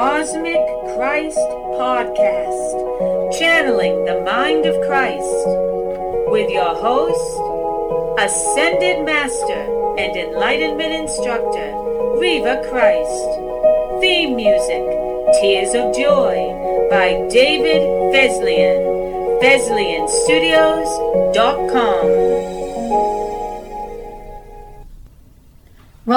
[0.00, 0.64] Cosmic
[0.96, 1.36] Christ
[1.76, 2.72] Podcast,
[3.38, 5.44] channeling the mind of Christ,
[6.32, 7.38] with your host,
[8.18, 9.62] Ascended Master
[9.98, 11.74] and Enlightenment Instructor,
[12.18, 13.28] Reva Christ.
[14.00, 14.88] Theme music,
[15.38, 16.48] Tears of Joy,
[16.88, 17.82] by David
[18.14, 18.80] Feslian.
[19.42, 22.29] FeslianStudios.com.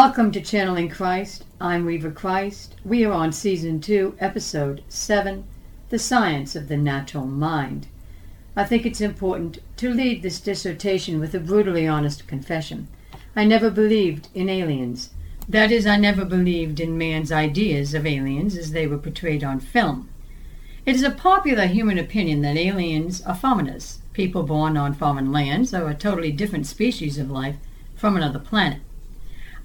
[0.06, 1.46] Welcome to Channeling Christ.
[1.62, 2.76] I'm Reva Christ.
[2.84, 5.46] We are on Season 2, Episode 7
[5.92, 7.88] The Science of the Natural Mind.
[8.54, 12.90] I think it's important to lead this dissertation with a brutally honest confession.
[13.34, 15.12] I never believed in aliens.
[15.48, 19.62] That is, I never believed in man's ideas of aliens as they were portrayed on
[19.62, 20.10] film.
[20.86, 25.74] It is a popular human opinion that aliens are foreigners, people born on foreign lands
[25.74, 27.56] or a totally different species of life
[27.96, 28.82] from another planet.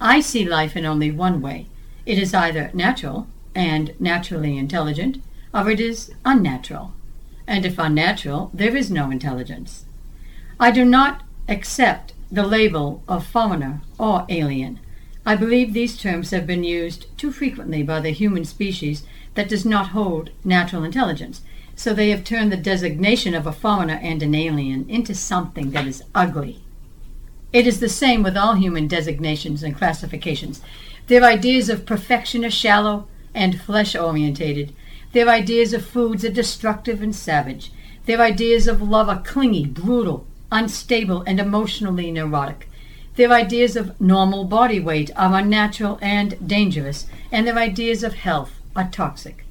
[0.00, 1.66] I see life in only one way.
[2.06, 5.20] It is either natural and naturally intelligent,
[5.52, 6.92] or it is unnatural.
[7.46, 9.84] And if unnatural, there is no intelligence.
[10.60, 14.78] I do not accept the label of foreigner or alien.
[15.26, 19.02] I believe these terms have been used too frequently by the human species
[19.34, 21.42] that does not hold natural intelligence,
[21.74, 25.86] so they have turned the designation of a foreigner and an alien into something that
[25.86, 26.62] is ugly.
[27.52, 30.60] It is the same with all human designations and classifications.
[31.06, 34.74] Their ideas of perfection are shallow and flesh orientated.
[35.12, 37.72] Their ideas of foods are destructive and savage.
[38.04, 42.68] Their ideas of love are clingy, brutal, unstable, and emotionally neurotic.
[43.16, 48.60] Their ideas of normal body weight are unnatural and dangerous, and their ideas of health
[48.76, 49.44] are toxic.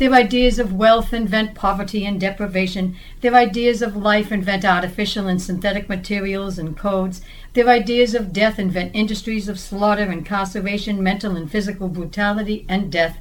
[0.00, 2.96] Their ideas of wealth invent poverty and deprivation.
[3.20, 7.20] Their ideas of life invent artificial and synthetic materials and codes.
[7.52, 13.18] Their ideas of death invent industries of slaughter, incarceration, mental and physical brutality, and death.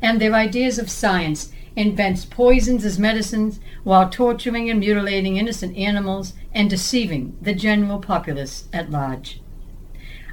[0.00, 6.32] And their ideas of science invents poisons as medicines while torturing and mutilating innocent animals
[6.54, 9.42] and deceiving the general populace at large.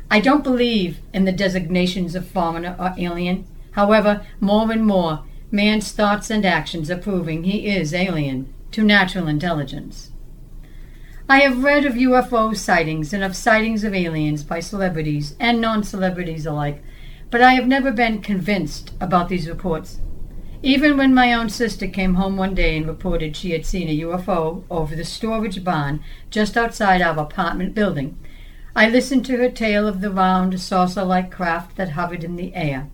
[0.09, 3.45] I don't believe in the designations of foreigner or alien.
[3.71, 9.27] However, more and more, man's thoughts and actions are proving he is alien to natural
[9.27, 10.11] intelligence.
[11.27, 15.83] I have read of UFO sightings and of sightings of aliens by celebrities and non
[15.83, 16.81] celebrities alike,
[17.29, 19.99] but I have never been convinced about these reports.
[20.63, 23.99] Even when my own sister came home one day and reported she had seen a
[24.01, 28.17] UFO over the storage barn just outside our apartment building,
[28.75, 32.53] I listened to her tale of the round, saucer like craft that hovered in the
[32.55, 32.89] air.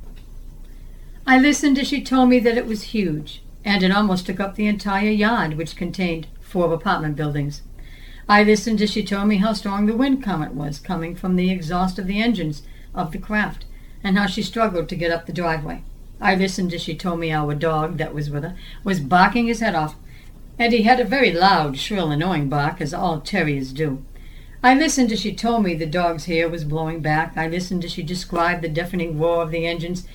[1.30, 4.56] I listened as she told me that it was huge, and it almost took up
[4.56, 7.64] the entire yard, which contained four apartment buildings.
[8.30, 11.52] I listened as she told me how strong the wind current was coming from the
[11.52, 12.64] exhaust of the engines
[12.96, 13.66] of the craft,
[14.06, 15.84] and how she struggled to get up the driveway.
[16.22, 18.56] I listened as she told me our dog that was with her
[18.86, 19.96] was barking his head off,
[20.58, 24.02] and he had a very loud, shrill, annoying bark, as all terriers do.
[24.64, 27.36] I listened as she told me the dog's hair was blowing back.
[27.36, 30.08] I listened as she described the deafening roar of the engines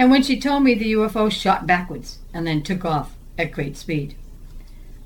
[0.00, 3.76] and when she told me the UFO shot backwards and then took off at great
[3.76, 4.14] speed.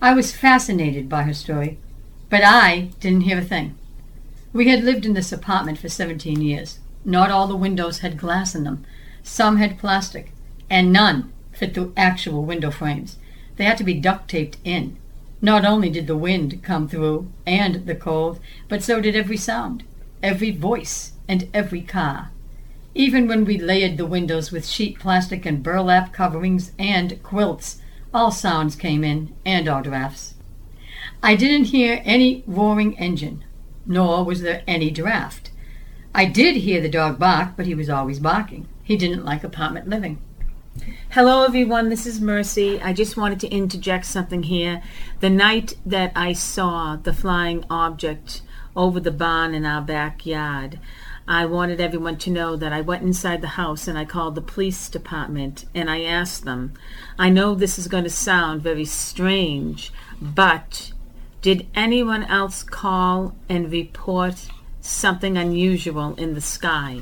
[0.00, 1.78] I was fascinated by her story,
[2.30, 3.76] but I didn't hear a thing.
[4.52, 6.78] We had lived in this apartment for 17 years.
[7.04, 8.86] Not all the windows had glass in them.
[9.24, 10.30] Some had plastic,
[10.70, 13.16] and none fit the actual window frames.
[13.56, 14.96] They had to be duct taped in.
[15.42, 18.38] Not only did the wind come through and the cold,
[18.68, 19.82] but so did every sound,
[20.22, 22.30] every voice, and every car.
[22.94, 27.80] Even when we layered the windows with sheet plastic and burlap coverings and quilts,
[28.12, 30.34] all sounds came in, and all drafts.
[31.20, 33.44] I didn't hear any roaring engine,
[33.84, 35.50] nor was there any draft.
[36.14, 38.68] I did hear the dog bark, but he was always barking.
[38.84, 40.20] He didn't like apartment living.
[41.10, 41.88] Hello, everyone.
[41.88, 42.80] This is Mercy.
[42.80, 44.82] I just wanted to interject something here.
[45.18, 48.42] The night that I saw the flying object
[48.76, 50.78] over the barn in our backyard,
[51.26, 54.42] I wanted everyone to know that I went inside the house and I called the
[54.42, 56.74] police department and I asked them,
[57.18, 59.90] I know this is going to sound very strange,
[60.20, 60.92] but
[61.40, 64.50] did anyone else call and report
[64.82, 67.00] something unusual in the sky?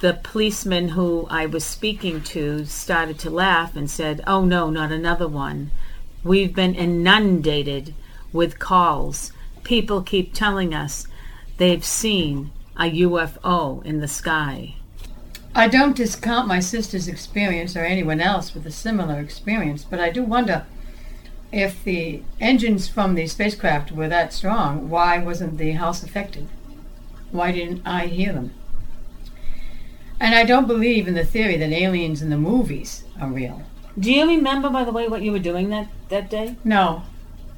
[0.00, 4.90] The policeman who I was speaking to started to laugh and said, Oh, no, not
[4.90, 5.70] another one.
[6.24, 7.94] We've been inundated
[8.32, 9.30] with calls.
[9.62, 11.06] People keep telling us
[11.58, 14.74] they've seen a UFO in the sky.
[15.54, 20.10] I don't discount my sister's experience or anyone else with a similar experience, but I
[20.10, 20.66] do wonder
[21.52, 26.48] if the engines from the spacecraft were that strong, why wasn't the house affected?
[27.30, 28.52] Why didn't I hear them?
[30.18, 33.62] And I don't believe in the theory that aliens in the movies are real.
[33.98, 36.56] Do you remember, by the way, what you were doing that, that day?
[36.64, 37.02] No,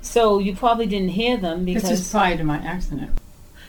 [0.02, 1.88] So you probably didn't hear them because.
[1.88, 3.10] this is prior to my accident.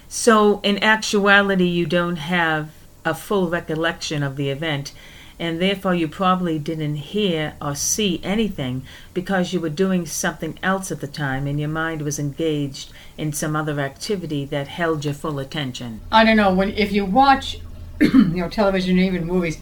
[0.10, 2.70] So, in actuality, you don't have
[3.04, 4.94] a full recollection of the event,
[5.40, 8.84] and therefore you probably didn't hear or see anything
[9.14, 13.34] because you were doing something else at the time and your mind was engaged in
[13.34, 16.02] some other activity that held your full attention.
[16.12, 17.60] I don't know when if you watch,
[18.02, 19.60] you know, television or even movies,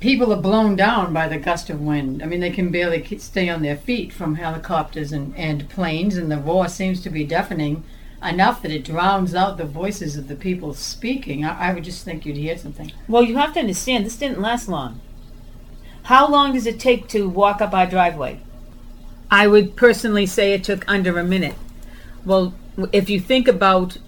[0.00, 2.22] people are blown down by the gust of wind.
[2.22, 6.30] I mean, they can barely stay on their feet from helicopters and, and planes, and
[6.30, 7.84] the roar seems to be deafening
[8.28, 11.44] enough that it drowns out the voices of the people speaking.
[11.44, 12.92] I, I would just think you'd hear something.
[13.08, 15.00] Well, you have to understand, this didn't last long.
[16.04, 18.40] How long does it take to walk up our driveway?
[19.30, 21.56] I would personally say it took under a minute.
[22.24, 22.54] Well,
[22.92, 23.98] if you think about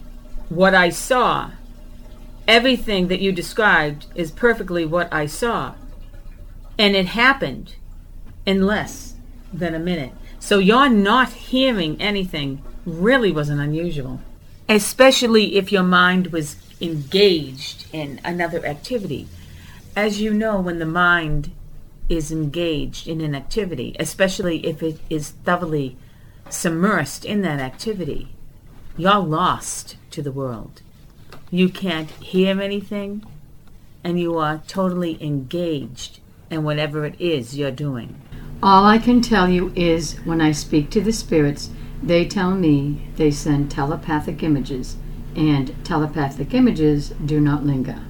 [0.48, 1.50] what I saw,
[2.46, 5.74] everything that you described is perfectly what I saw.
[6.78, 7.74] And it happened
[8.46, 9.14] in less
[9.52, 10.12] than a minute.
[10.48, 14.22] So your not hearing anything really wasn't unusual,
[14.66, 19.28] especially if your mind was engaged in another activity.
[19.94, 21.52] As you know, when the mind
[22.08, 25.98] is engaged in an activity, especially if it is thoroughly
[26.48, 28.28] submersed in that activity,
[28.96, 30.80] you're lost to the world.
[31.50, 33.22] You can't hear anything,
[34.02, 36.20] and you are totally engaged
[36.50, 38.18] in whatever it is you're doing.
[38.60, 41.70] All I can tell you is when I speak to the spirits,
[42.02, 44.96] they tell me they send telepathic images,
[45.36, 48.00] and telepathic images do not linger.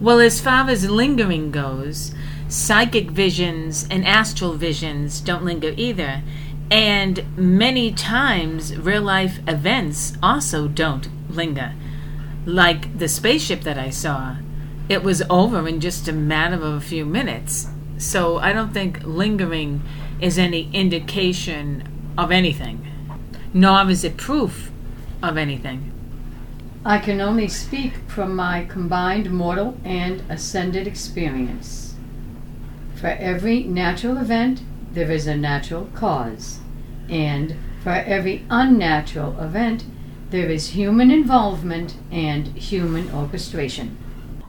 [0.00, 2.14] Well, as far as lingering goes,
[2.46, 6.22] psychic visions and astral visions don't linger either.
[6.70, 11.74] And many times, real life events also don't linger.
[12.46, 14.36] Like the spaceship that I saw,
[14.88, 17.68] it was over in just a matter of a few minutes.
[18.02, 19.80] So I don't think lingering
[20.20, 21.88] is any indication
[22.18, 22.84] of anything,
[23.54, 24.72] nor is it proof
[25.22, 25.92] of anything.
[26.84, 31.94] I can only speak from my combined mortal and ascended experience.
[32.96, 34.62] For every natural event,
[34.92, 36.58] there is a natural cause,
[37.08, 37.54] and
[37.84, 39.84] for every unnatural event,
[40.30, 43.96] there is human involvement and human orchestration.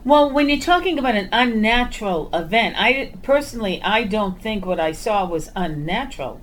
[0.06, 4.92] Well, when you're talking about an unnatural event, I personally I don't think what I
[4.92, 6.42] saw was unnatural.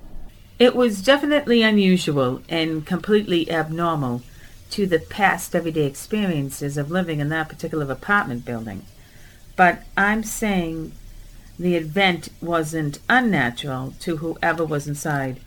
[0.59, 4.23] It was definitely unusual and completely abnormal
[4.71, 8.87] to the past everyday experiences of living in that particular apartment building.
[9.57, 10.93] But I'm saying
[11.59, 15.39] the event wasn't unnatural to whoever was inside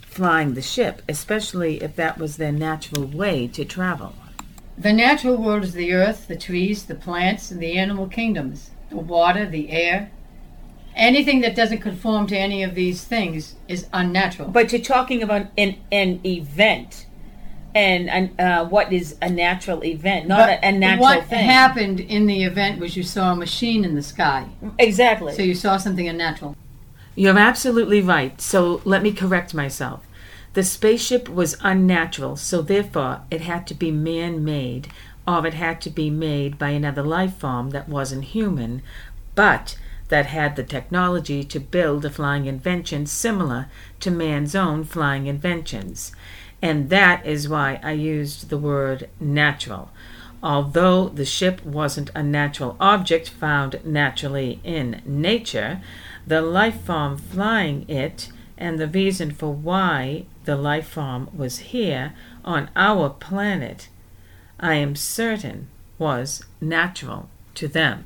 [0.00, 4.14] flying the ship, especially if that was their natural way to travel.
[4.82, 8.96] The natural world is the earth, the trees, the plants, and the animal kingdoms, the
[8.96, 10.10] water, the air.
[10.96, 14.48] Anything that doesn't conform to any of these things is unnatural.
[14.48, 17.06] But you're talking about an, an event.
[17.74, 21.46] And an- uh, what is a natural event, not a, a natural what thing.
[21.46, 24.48] What happened in the event was you saw a machine in the sky.
[24.78, 25.34] exactly.
[25.34, 26.56] So you saw something unnatural.
[27.14, 28.38] You're absolutely right.
[28.40, 30.04] So let me correct myself.
[30.54, 34.88] The spaceship was unnatural, so therefore it had to be man made,
[35.26, 38.82] or it had to be made by another life form that wasn't human,
[39.34, 43.68] but that had the technology to build a flying invention similar
[44.00, 46.12] to man's own flying inventions.
[46.60, 49.90] And that is why I used the word natural.
[50.42, 55.80] Although the ship wasn't a natural object found naturally in nature,
[56.26, 62.14] the life form flying it and the reason for why the life form was here
[62.44, 63.88] on our planet,
[64.58, 65.68] I am certain
[65.98, 68.04] was natural to them.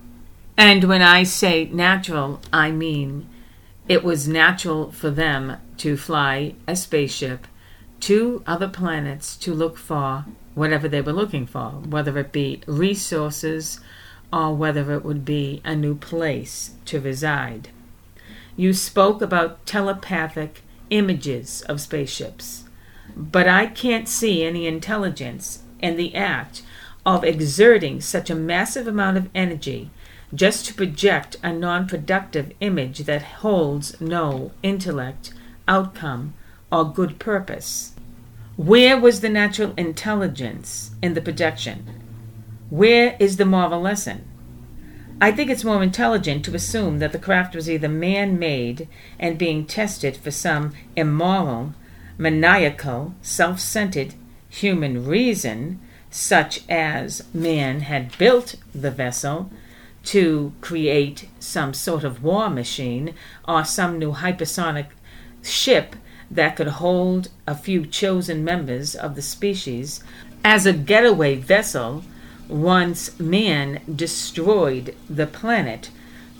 [0.56, 3.28] And when I say natural, I mean
[3.88, 7.46] it was natural for them to fly a spaceship
[8.00, 10.24] to other planets to look for
[10.54, 13.80] whatever they were looking for, whether it be resources
[14.32, 17.68] or whether it would be a new place to reside.
[18.56, 22.64] You spoke about telepathic images of spaceships,
[23.16, 26.62] but I can't see any intelligence in the act
[27.04, 29.90] of exerting such a massive amount of energy
[30.34, 35.32] just to project a non productive image that holds no intellect,
[35.68, 36.34] outcome,
[36.72, 37.92] or good purpose.
[38.56, 41.86] Where was the natural intelligence in the projection?
[42.70, 44.26] Where is the moral lesson?
[45.18, 48.86] I think it's more intelligent to assume that the craft was either man made
[49.18, 51.72] and being tested for some immoral,
[52.18, 54.14] maniacal, self centered
[54.50, 55.80] human reason,
[56.10, 59.50] such as man had built the vessel
[60.04, 63.14] to create some sort of war machine
[63.48, 64.86] or some new hypersonic
[65.42, 65.96] ship
[66.30, 70.04] that could hold a few chosen members of the species
[70.44, 72.04] as a getaway vessel
[72.48, 75.90] once man destroyed the planet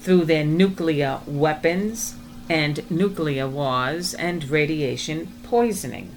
[0.01, 2.15] through their nuclear weapons
[2.49, 6.15] and nuclear wars and radiation poisoning.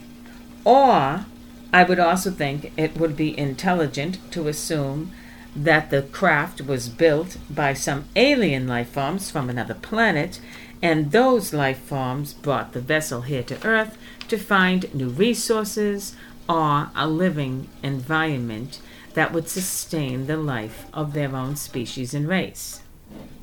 [0.64, 1.26] Or
[1.74, 5.12] I would also think it would be intelligent to assume
[5.56, 10.40] that the craft was built by some alien life forms from another planet,
[10.82, 16.16] and those life forms brought the vessel here to Earth to find new resources
[16.48, 18.80] or a living environment
[19.14, 22.82] that would sustain the life of their own species and race.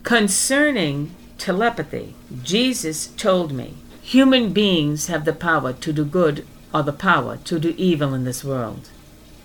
[0.03, 6.93] Concerning telepathy, Jesus told me human beings have the power to do good or the
[6.93, 8.89] power to do evil in this world.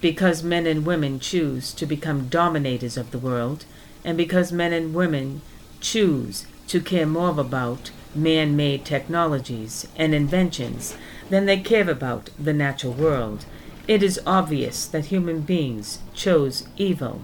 [0.01, 3.65] Because men and women choose to become dominators of the world,
[4.03, 5.41] and because men and women
[5.79, 10.95] choose to care more about man made technologies and inventions
[11.29, 13.45] than they care about the natural world,
[13.91, 17.21] it is obvious that human beings chose evil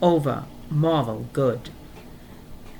[0.00, 1.70] over moral good.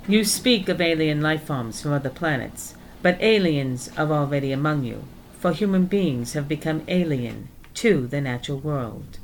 [0.07, 5.03] You speak of alien life forms from other planets, but aliens are already among you,
[5.41, 9.19] for human beings have become alien to the natural world.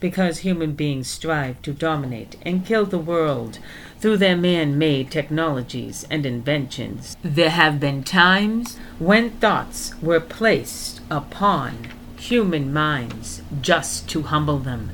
[0.00, 3.58] Because human beings strive to dominate and kill the world
[4.00, 11.02] through their man made technologies and inventions, there have been times when thoughts were placed
[11.10, 11.88] upon
[12.22, 14.90] human minds just to humble them,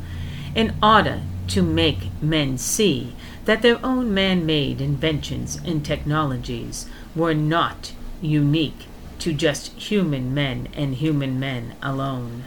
[0.54, 7.34] in order to make men see that their own man made inventions and technologies were
[7.34, 7.92] not
[8.22, 8.86] unique
[9.18, 12.44] to just human men and human men alone.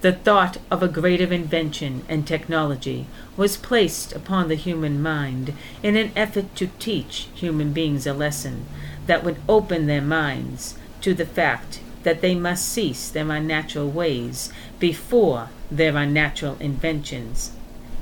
[0.00, 5.52] The thought of a greater invention and technology was placed upon the human mind
[5.82, 8.66] in an effort to teach human beings a lesson
[9.06, 14.52] that would open their minds to the fact that they must cease their unnatural ways
[14.78, 17.52] before their unnatural inventions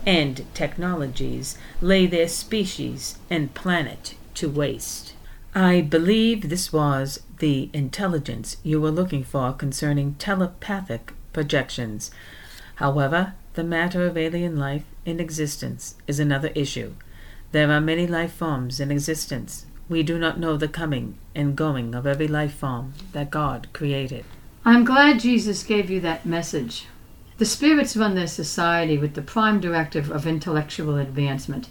[0.09, 5.13] and technologies lay their species and planet to waste.
[5.55, 12.11] I believe this was the intelligence you were looking for concerning telepathic projections.
[12.77, 16.95] However, the matter of alien life in existence is another issue.
[17.53, 19.67] There are many life forms in existence.
[19.89, 24.25] We do not know the coming and going of every life form that God created.
[24.65, 26.87] I'm glad Jesus gave you that message.
[27.39, 31.71] The spirits run their society with the prime directive of intellectual advancement,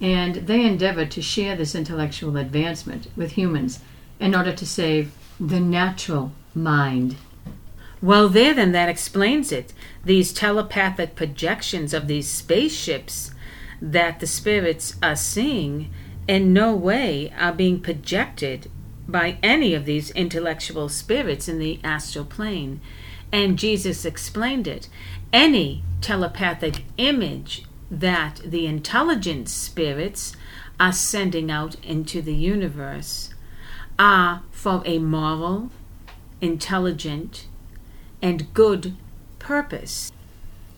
[0.00, 3.80] and they endeavor to share this intellectual advancement with humans
[4.20, 7.16] in order to save the natural mind.
[8.02, 9.72] Well, there, then, that explains it.
[10.04, 13.32] These telepathic projections of these spaceships
[13.80, 15.90] that the spirits are seeing
[16.30, 18.70] in no way are being projected
[19.08, 22.80] by any of these intellectual spirits in the astral plane.
[23.32, 24.88] And Jesus explained it.
[25.32, 30.36] Any telepathic image that the intelligent spirits
[30.78, 33.34] are sending out into the universe
[33.98, 35.70] are for a moral,
[36.40, 37.48] intelligent,
[38.22, 38.94] and good
[39.40, 40.12] purpose.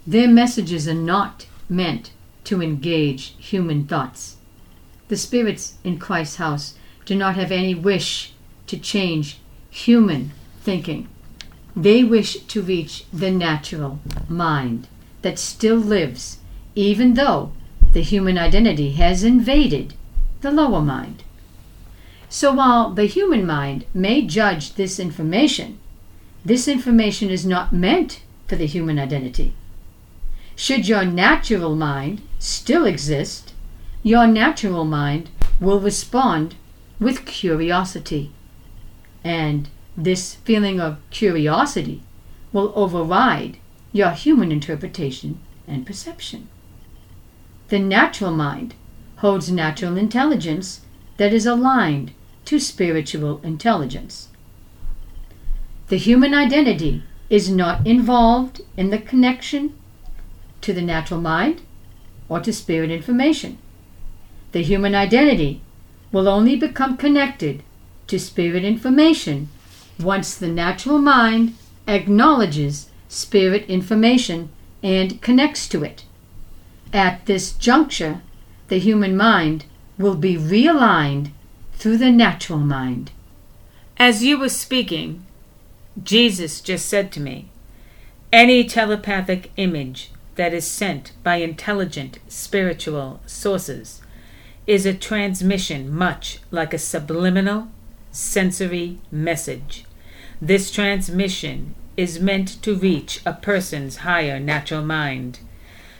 [0.06, 2.12] Their messages are not meant
[2.44, 4.38] to engage human thoughts.
[5.12, 6.72] The spirits in Christ's house
[7.04, 8.32] do not have any wish
[8.66, 9.36] to change
[9.68, 11.06] human thinking.
[11.76, 14.88] They wish to reach the natural mind
[15.20, 16.38] that still lives,
[16.74, 17.52] even though
[17.92, 19.92] the human identity has invaded
[20.40, 21.24] the lower mind.
[22.30, 25.78] So while the human mind may judge this information,
[26.42, 29.52] this information is not meant for the human identity.
[30.56, 33.51] Should your natural mind still exist,
[34.02, 35.30] your natural mind
[35.60, 36.56] will respond
[36.98, 38.32] with curiosity.
[39.22, 42.02] And this feeling of curiosity
[42.52, 43.58] will override
[43.92, 46.48] your human interpretation and perception.
[47.68, 48.74] The natural mind
[49.16, 50.80] holds natural intelligence
[51.16, 52.12] that is aligned
[52.46, 54.28] to spiritual intelligence.
[55.88, 59.78] The human identity is not involved in the connection
[60.62, 61.62] to the natural mind
[62.28, 63.58] or to spirit information.
[64.52, 65.60] The human identity
[66.12, 67.62] will only become connected
[68.06, 69.48] to spirit information
[69.98, 71.54] once the natural mind
[71.88, 74.50] acknowledges spirit information
[74.82, 76.04] and connects to it.
[76.92, 78.20] At this juncture,
[78.68, 79.64] the human mind
[79.98, 81.30] will be realigned
[81.72, 83.10] through the natural mind.
[83.96, 85.24] As you were speaking,
[86.02, 87.48] Jesus just said to me,
[88.32, 94.01] Any telepathic image that is sent by intelligent spiritual sources
[94.66, 97.68] is a transmission much like a subliminal
[98.12, 99.84] sensory message.
[100.40, 105.40] This transmission is meant to reach a person's higher natural mind,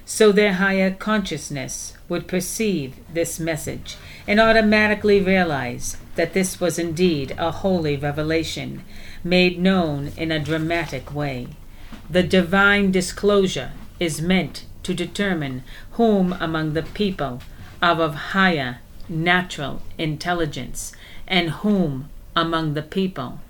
[0.04, 7.34] so their higher consciousness would perceive this message and automatically realize that this was indeed
[7.38, 8.84] a holy revelation
[9.24, 11.48] made known in a dramatic way.
[12.08, 17.40] The divine disclosure is meant to determine whom among the people
[17.82, 20.92] are of higher natural intelligence
[21.26, 23.40] and whom among the people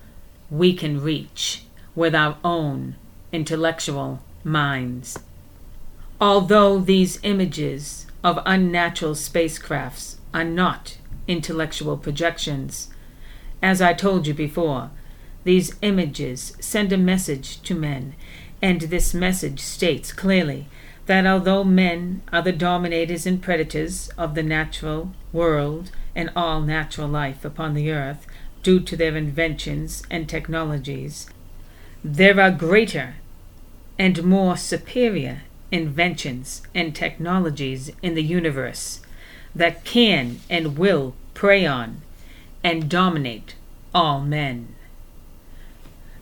[0.50, 2.96] we can reach with our own
[3.30, 5.18] intellectual minds.
[6.20, 10.96] Although these images of unnatural spacecrafts are not
[11.28, 12.88] intellectual projections,
[13.62, 14.90] as I told you before,
[15.44, 18.14] these images send a message to men,
[18.60, 20.68] and this message states clearly
[21.06, 27.08] that although men are the dominators and predators of the natural world and all natural
[27.08, 28.26] life upon the earth
[28.62, 31.28] due to their inventions and technologies,
[32.04, 33.16] there are greater
[33.98, 39.00] and more superior inventions and technologies in the universe
[39.54, 42.00] that can and will prey on
[42.62, 43.54] and dominate
[43.94, 44.74] all men.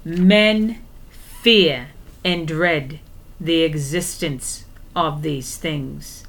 [0.04, 1.88] Men fear
[2.25, 3.00] and dread
[3.38, 6.26] the existence of these things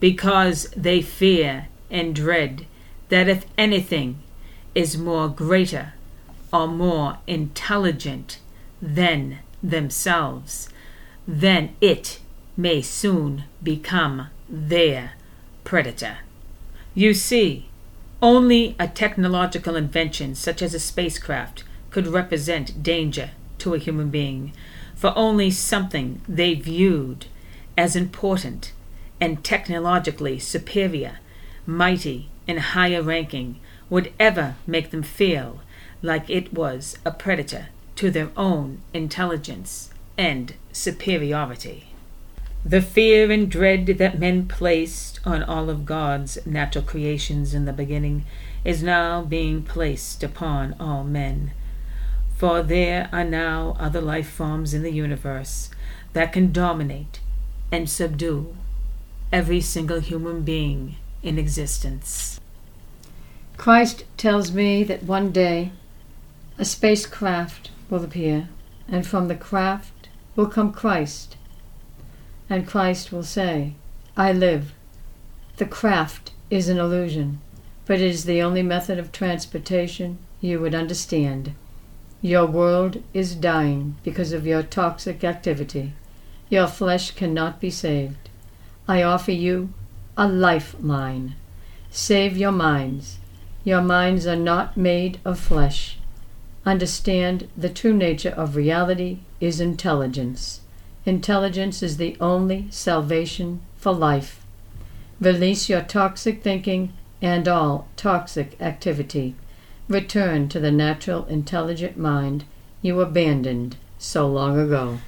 [0.00, 2.66] because they fear and dread
[3.08, 4.18] that if anything
[4.74, 5.94] is more greater
[6.52, 8.38] or more intelligent
[8.82, 10.68] than themselves,
[11.26, 12.20] then it
[12.56, 15.12] may soon become their
[15.64, 16.18] predator.
[16.94, 17.68] You see,
[18.20, 24.52] only a technological invention such as a spacecraft could represent danger to a human being,
[24.94, 27.26] for only something they viewed
[27.76, 28.72] as important
[29.20, 31.18] and technologically superior,
[31.66, 35.60] mighty, and higher ranking would ever make them feel
[36.02, 41.88] like it was a predator to their own intelligence and superiority.
[42.64, 47.72] The fear and dread that men placed on all of God's natural creations in the
[47.72, 48.24] beginning
[48.64, 51.52] is now being placed upon all men.
[52.36, 55.70] For there are now other life forms in the universe
[56.14, 57.20] that can dominate
[57.74, 58.54] and subdue
[59.32, 62.40] every single human being in existence.
[63.56, 65.72] Christ tells me that one day
[66.58, 68.48] a spacecraft will appear,
[68.88, 71.36] and from the craft will come Christ
[72.50, 73.74] and Christ will say,
[74.16, 74.72] I live.
[75.56, 77.40] The craft is an illusion,
[77.86, 81.54] but it is the only method of transportation you would understand.
[82.20, 85.92] Your world is dying because of your toxic activity.
[86.54, 88.28] Your flesh cannot be saved.
[88.86, 89.70] I offer you
[90.16, 91.34] a lifeline.
[91.90, 93.18] Save your minds.
[93.64, 95.98] Your minds are not made of flesh.
[96.64, 100.60] Understand the true nature of reality is intelligence.
[101.04, 104.40] Intelligence is the only salvation for life.
[105.18, 109.34] Release your toxic thinking and all toxic activity.
[109.88, 112.44] Return to the natural, intelligent mind
[112.80, 115.00] you abandoned so long ago.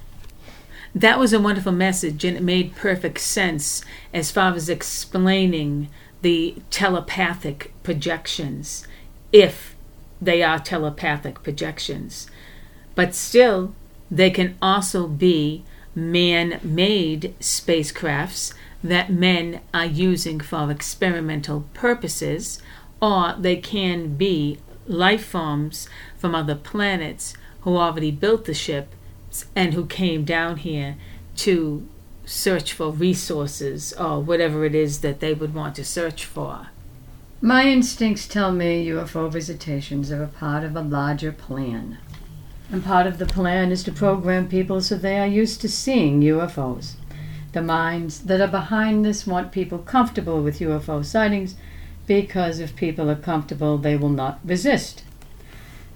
[0.96, 5.90] That was a wonderful message, and it made perfect sense as far as explaining
[6.22, 8.88] the telepathic projections,
[9.30, 9.76] if
[10.22, 12.28] they are telepathic projections.
[12.94, 13.74] But still,
[14.10, 22.62] they can also be man made spacecrafts that men are using for experimental purposes,
[23.02, 28.94] or they can be life forms from other planets who already built the ship
[29.54, 30.96] and who came down here
[31.36, 31.86] to
[32.24, 36.68] search for resources or whatever it is that they would want to search for.
[37.40, 41.98] My instincts tell me UFO visitations are a part of a larger plan.
[42.70, 46.20] And part of the plan is to program people so they are used to seeing
[46.22, 46.94] UFOs.
[47.52, 51.54] The minds that are behind this want people comfortable with UFO sightings
[52.06, 55.04] because if people are comfortable, they will not resist.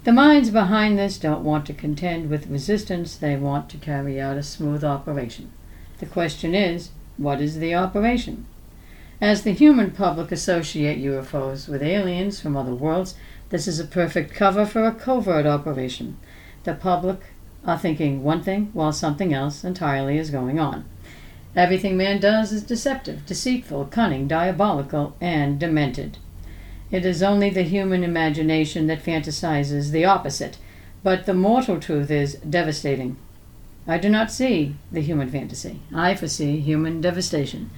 [0.04, 4.36] The minds behind this don't want to contend with resistance, they want to carry out
[4.36, 5.50] a smooth operation.
[5.98, 8.46] The question is, what is the operation?
[9.20, 13.14] As the human public associate UFOs with aliens from other worlds,
[13.50, 16.16] this is a perfect cover for a covert operation
[16.64, 17.20] the public
[17.64, 20.84] are thinking one thing while something else entirely is going on.
[21.56, 26.18] Everything man does is deceptive, deceitful, cunning, diabolical, and demented.
[26.90, 30.58] It is only the human imagination that fantasizes the opposite,
[31.04, 33.16] but the mortal truth is devastating.
[33.86, 35.80] I do not see the human fantasy.
[35.94, 37.70] I foresee human devastation.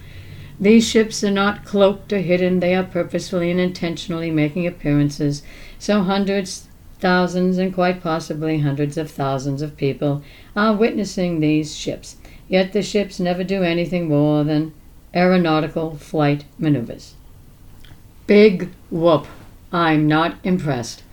[0.59, 5.43] These ships are not cloaked or hidden, they are purposefully and intentionally making appearances,
[5.77, 6.67] so hundreds,
[6.99, 10.23] thousands, and quite possibly hundreds of thousands of people
[10.55, 12.17] are witnessing these ships.
[12.47, 14.73] Yet the ships never do anything more than
[15.13, 17.15] aeronautical flight maneuvers.
[18.25, 19.27] Big whoop.
[19.73, 21.03] I'm not impressed.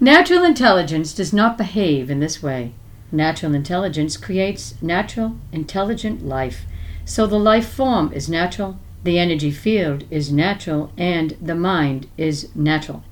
[0.00, 2.74] Natural intelligence does not behave in this way.
[3.10, 6.66] Natural intelligence creates natural, intelligent life.
[7.06, 12.54] So the life form is natural, the energy field is natural, and the mind is
[12.54, 13.02] natural.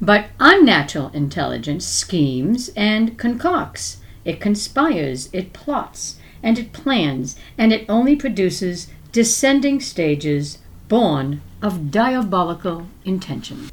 [0.00, 3.98] But unnatural intelligence schemes and concocts.
[4.24, 11.90] It conspires, it plots, and it plans, and it only produces descending stages born of
[11.90, 13.70] diabolical intention.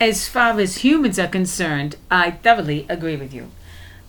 [0.00, 3.50] As far as humans are concerned, I thoroughly agree with you.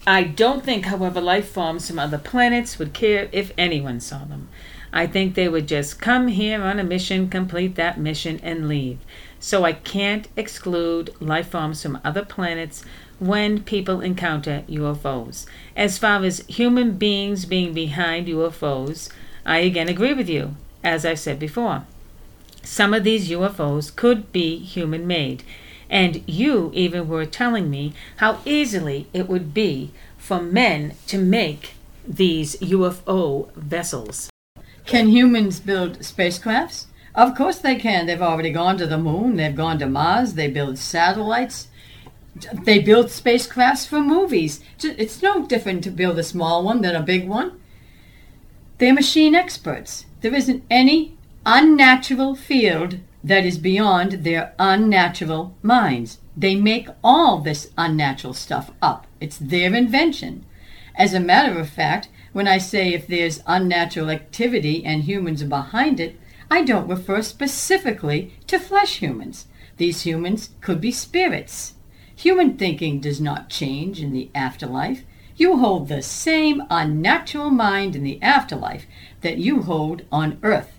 [0.06, 4.50] I don't think, however, life forms from other planets would care if anyone saw them.
[4.94, 9.00] I think they would just come here on a mission, complete that mission, and leave.
[9.40, 12.84] So I can't exclude life forms from other planets
[13.20, 15.46] when people encounter UFOs.
[15.76, 19.10] As far as human beings being behind UFOs,
[19.46, 21.84] I again agree with you, as I said before.
[22.68, 25.42] Some of these UFOs could be human made,
[25.90, 31.76] and you even were telling me how easily it would be for men to make
[32.06, 34.30] these UFO vessels.
[34.86, 36.88] Can humans build spacecrafts?
[37.16, 38.06] Of course they can.
[38.06, 41.70] They've already gone to the moon, they've gone to Mars, they build satellites.
[42.66, 44.62] They build spacecrafts for movies.
[44.84, 47.60] It's no different to build a small one than a big one.
[48.78, 50.06] They're machine experts.
[50.22, 51.17] There isn't any
[51.50, 56.20] unnatural field that is beyond their unnatural minds.
[56.36, 59.08] They make all this unnatural stuff up.
[59.22, 60.46] It's their invention.
[60.96, 65.48] As a matter of fact, when I say if there's unnatural activity and humans are
[65.48, 66.20] behind it,
[66.52, 69.48] I don't refer specifically to flesh humans.
[69.78, 71.76] These humans could be spirits.
[72.14, 75.04] Human thinking does not change in the afterlife.
[75.38, 78.86] You hold the same unnatural mind in the afterlife
[79.22, 80.77] that you hold on earth,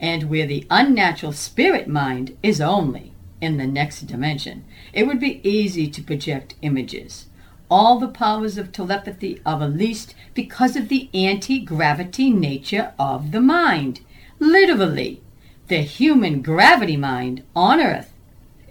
[0.00, 4.64] and where the unnatural spirit mind is only in the next dimension.
[4.92, 7.26] It would be easy to project images
[7.70, 13.40] all the powers of telepathy are released because of the anti gravity nature of the
[13.40, 14.00] mind.
[14.38, 15.20] Literally,
[15.68, 18.12] the human gravity mind on Earth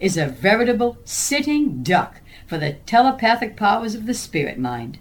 [0.00, 4.98] is a veritable sitting duck for the telepathic powers of the spirit mind.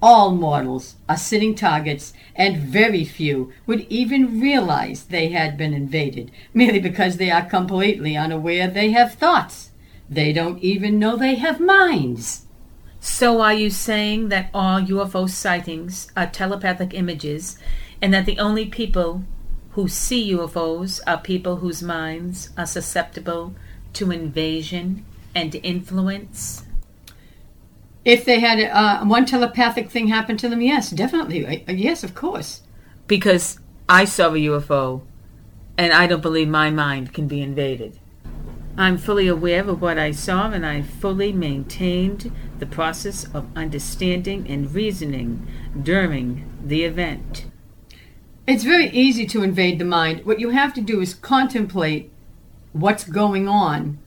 [0.00, 6.30] All mortals are sitting targets, and very few would even realize they had been invaded,
[6.54, 9.70] merely because they are completely unaware they have thoughts.
[10.08, 12.46] They don't even know they have minds.
[13.00, 17.58] So, are you saying that all UFO sightings are telepathic images
[18.00, 19.24] and that the only people
[19.72, 23.54] who see UFOs are people whose minds are susceptible
[23.94, 26.64] to invasion and influence?
[28.08, 31.44] If they had uh, one telepathic thing happen to them, yes, definitely.
[31.68, 32.62] Uh, yes, of course.
[33.06, 35.02] Because I saw a UFO
[35.76, 37.98] and I don't believe my mind can be invaded.
[38.78, 44.48] I'm fully aware of what I saw, and I fully maintained the process of understanding
[44.48, 45.46] and reasoning
[45.82, 47.44] during the event.
[48.46, 50.24] It's very easy to invade the mind.
[50.24, 52.10] What you have to do is contemplate
[52.72, 53.98] what's going on,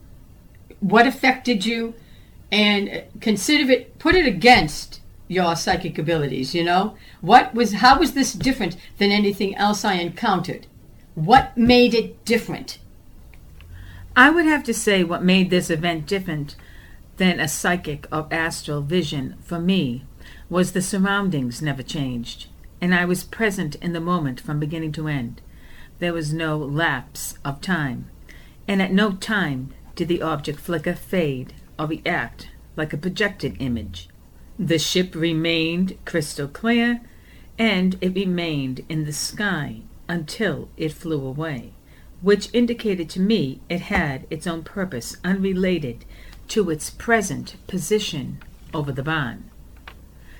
[0.80, 1.94] what affected you,
[2.52, 6.94] and consider it, put it against your psychic abilities, you know?
[7.22, 10.66] What was, how was this different than anything else I encountered?
[11.14, 12.78] What made it different?
[14.14, 16.54] I would have to say what made this event different
[17.16, 20.04] than a psychic or astral vision for me
[20.50, 22.48] was the surroundings never changed,
[22.82, 25.40] and I was present in the moment from beginning to end.
[25.98, 28.10] There was no lapse of time,
[28.68, 34.08] and at no time did the object flicker, fade, or react like a projected image.
[34.58, 37.00] The ship remained crystal clear,
[37.58, 41.74] and it remained in the sky until it flew away
[42.22, 46.04] which indicated to me it had its own purpose unrelated
[46.48, 48.38] to its present position
[48.72, 49.50] over the barn.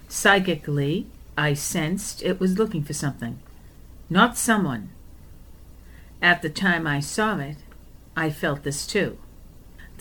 [0.09, 3.40] Psychically, I sensed it was looking for something,
[4.09, 4.90] not someone.
[6.21, 7.57] At the time I saw it,
[8.16, 9.18] I felt this too.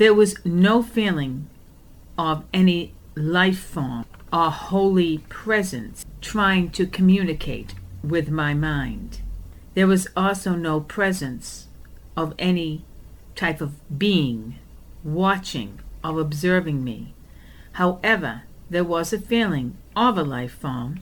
[0.02, 1.48] There was no feeling
[2.18, 9.22] of any life form or holy presence trying to communicate with my mind.
[9.76, 11.68] There was also no presence
[12.18, 12.84] of any
[13.36, 14.56] type of being
[15.04, 17.14] watching or observing me.
[17.74, 21.02] However, there was a feeling of a life form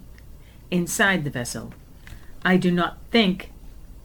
[0.70, 1.74] inside the vessel.
[2.44, 3.54] I do not think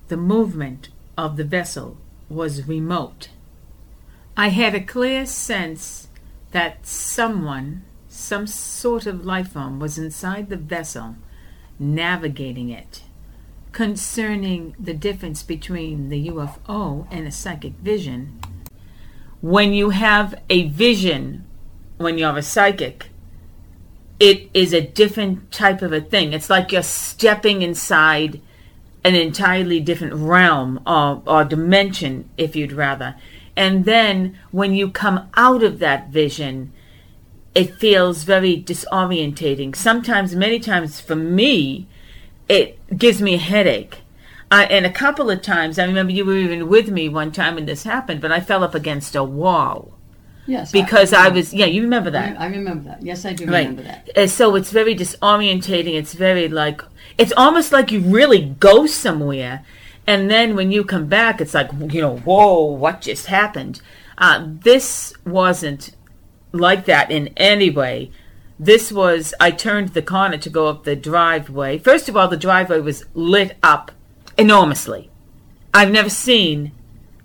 [0.07, 1.97] the movement of the vessel
[2.29, 3.31] was remote.
[4.37, 6.09] I had a clear sense
[6.51, 11.17] that someone, some sort of life form, was inside the vessel,
[11.79, 13.03] navigating it.
[13.71, 18.41] Concerning the difference between the UFO and a psychic vision,
[19.41, 21.45] when you have a vision,
[21.99, 23.11] when you have a psychic,
[24.19, 26.33] it is a different type of a thing.
[26.33, 28.41] It's like you're stepping inside
[29.05, 33.17] an entirely different realm or, or dimension, if you'd rather.
[33.57, 36.73] And then when you come out of that vision,
[37.55, 39.77] it feels very disorientating.
[39.77, 41.87] Sometimes, many times for me,
[42.49, 43.99] it gives me a headache.
[44.51, 47.55] Uh, and a couple of times, I remember you were even with me one time
[47.55, 49.93] when this happened, but I fell up against a wall.
[50.47, 50.73] Yes.
[50.73, 52.39] Because I, I was, yeah, you remember that.
[52.39, 53.03] I, remember that.
[53.03, 53.61] Yes, I do right.
[53.61, 54.11] remember that.
[54.15, 55.95] And so it's very disorientating.
[55.95, 56.83] It's very like,
[57.17, 59.65] it's almost like you really go somewhere.
[60.07, 63.81] And then when you come back, it's like, you know, whoa, what just happened?
[64.19, 65.95] Uh, this wasn't
[66.53, 68.11] like that in any way.
[68.59, 71.79] This was, I turned the corner to go up the driveway.
[71.79, 73.91] First of all, the driveway was lit up
[74.39, 75.11] enormously.
[75.73, 76.73] I've never seen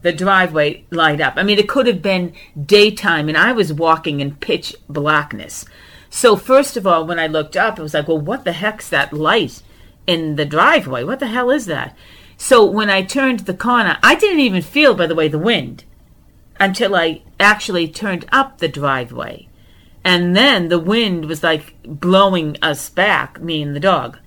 [0.01, 1.33] the driveway light up.
[1.35, 5.65] I mean, it could have been daytime, and I was walking in pitch blackness.
[6.09, 8.89] So, first of all, when I looked up, it was like, well, what the heck's
[8.89, 9.61] that light
[10.07, 11.03] in the driveway?
[11.03, 11.95] What the hell is that?
[12.41, 15.83] So, when I turned the corner, I didn't even feel, by the way, the wind
[16.57, 19.49] until I actually turned up the driveway.
[20.05, 24.19] And then the wind was like blowing us back, me and the dog.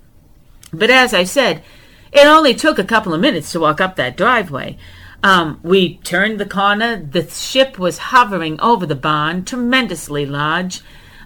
[0.71, 1.63] But as I said,
[2.11, 4.77] it only took a couple of minutes to walk up that driveway.
[5.23, 6.95] Um, we turned the corner.
[6.97, 10.81] The ship was hovering over the barn, tremendously large.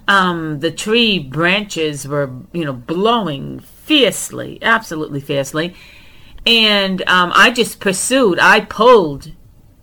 [0.08, 5.74] Um, the tree branches were, you know, blowing fiercely, absolutely fiercely.
[6.48, 8.38] And um, I just pursued.
[8.40, 9.32] I pulled,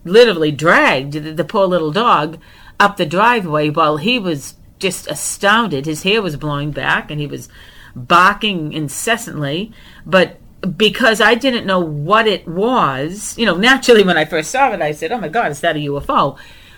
[0.04, 2.40] literally dragged the, the poor little dog
[2.80, 5.86] up the driveway while he was just astounded.
[5.86, 7.50] His hair was blowing back and he was
[7.96, 9.72] barking incessantly.
[10.08, 10.40] But
[10.76, 13.38] because I didn't know what it was.
[13.38, 15.76] You know, naturally when I first saw it, I said, "Oh my God, is that
[15.76, 16.36] a UFO?"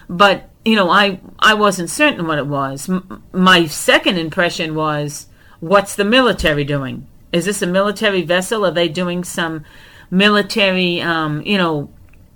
[0.09, 2.89] But you know, I I wasn't certain what it was.
[2.89, 5.27] M- my second impression was,
[5.61, 7.07] "What's the military doing?
[7.31, 8.65] Is this a military vessel?
[8.65, 9.63] Are they doing some
[10.09, 11.89] military, um, you know,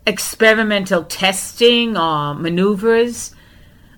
[0.05, 3.35] experimental testing or maneuvers?"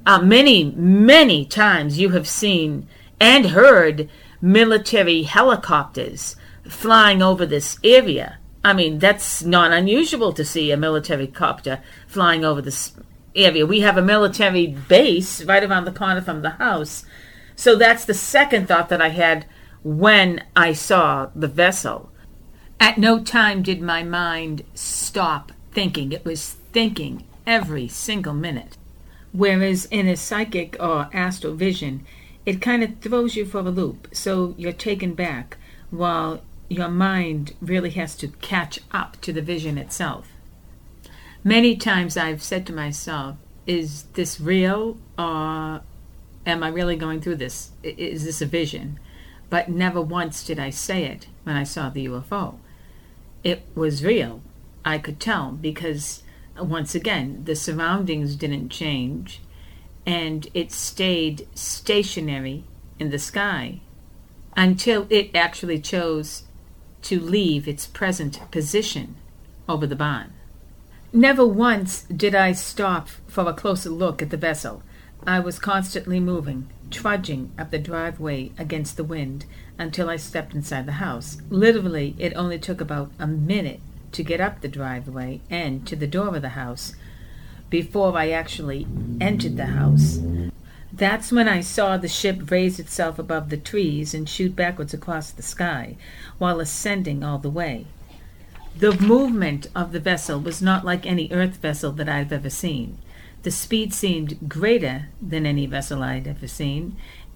[0.06, 2.88] Uh, many, many times you have seen
[3.22, 4.10] and heard
[4.42, 6.36] military helicopters
[6.68, 8.38] flying over this area.
[8.66, 12.94] I mean, that's not unusual to see a military copter flying over this
[13.36, 13.66] area.
[13.66, 17.06] We have a military base right around the corner from the house.
[17.56, 19.46] So that's the second thought that I had
[19.84, 22.10] when I saw the vessel.
[22.80, 26.12] At no time did my mind stop thinking.
[26.12, 28.78] It was thinking every single minute.
[29.32, 32.06] Whereas in a psychic or astral vision,
[32.46, 34.08] it kind of throws you for a loop.
[34.12, 35.58] So you're taken back
[35.92, 40.28] while your mind really has to catch up to the vision itself.
[41.44, 45.82] Many times I've said to myself, is this real or
[46.46, 47.72] am I really going through this?
[47.82, 49.00] Is this a vision?
[49.54, 52.58] But never once did I say it when I saw the UFO.
[53.44, 54.42] It was real.
[54.84, 56.24] I could tell because,
[56.58, 59.42] once again, the surroundings didn't change
[60.08, 62.64] and it stayed stationary
[62.98, 63.82] in the sky
[64.58, 66.46] until it actually chose
[67.04, 69.18] to leave its present position
[69.70, 70.34] over the barn.
[71.14, 74.82] Never once did I stop for a closer look at the vessel.
[75.28, 79.46] I was constantly moving, trudging up the driveway against the wind
[79.78, 81.38] until I stepped inside the house.
[81.50, 83.80] Literally, it only took about a minute
[84.12, 86.94] to get up the driveway and to the door of the house
[87.70, 88.86] before I actually
[89.20, 90.20] entered the house.
[90.92, 95.32] That's when I saw the ship raise itself above the trees and shoot backwards across
[95.32, 95.96] the sky
[96.38, 97.88] while ascending all the way.
[98.78, 103.00] The movement of the vessel was not like any earth vessel that I've ever seen.
[103.44, 106.96] The speed seemed greater than any vessel I'd ever seen,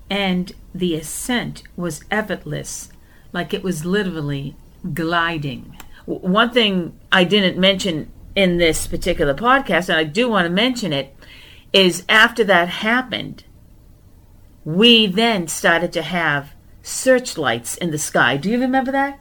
[0.09, 2.89] and the ascent was effortless,
[3.33, 4.55] like it was literally
[4.93, 5.77] gliding.
[6.05, 10.93] One thing I didn't mention in this particular podcast, and I do want to mention
[10.93, 11.13] it,
[11.73, 13.43] is after that happened,
[14.63, 18.37] we then started to have searchlights in the sky.
[18.37, 19.19] Do you remember that?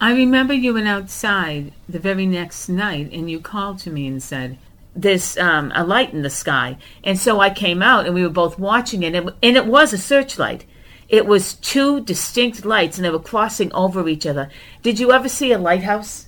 [0.00, 4.22] I remember you went outside the very next night and you called to me and
[4.22, 4.58] said,
[4.96, 6.78] There's um, a light in the sky.
[7.04, 9.98] And so I came out and we were both watching it, and it was a
[9.98, 10.64] searchlight.
[11.08, 14.50] It was two distinct lights and they were crossing over each other.
[14.82, 16.26] Did you ever see a lighthouse?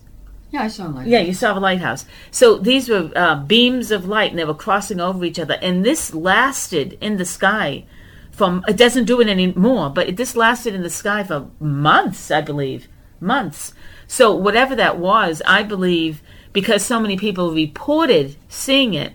[0.51, 1.07] Yeah, I saw a lighthouse.
[1.07, 2.07] Yeah, you saw a lighthouse.
[2.31, 5.59] So these were uh, beams of light, and they were crossing over each other.
[5.61, 7.85] And this lasted in the sky
[8.31, 8.65] from.
[8.67, 12.41] It doesn't do it anymore, but it, this lasted in the sky for months, I
[12.41, 12.89] believe,
[13.21, 13.75] months.
[14.07, 16.23] So whatever that was, I believe,
[16.61, 19.13] because so many people reported seeing it,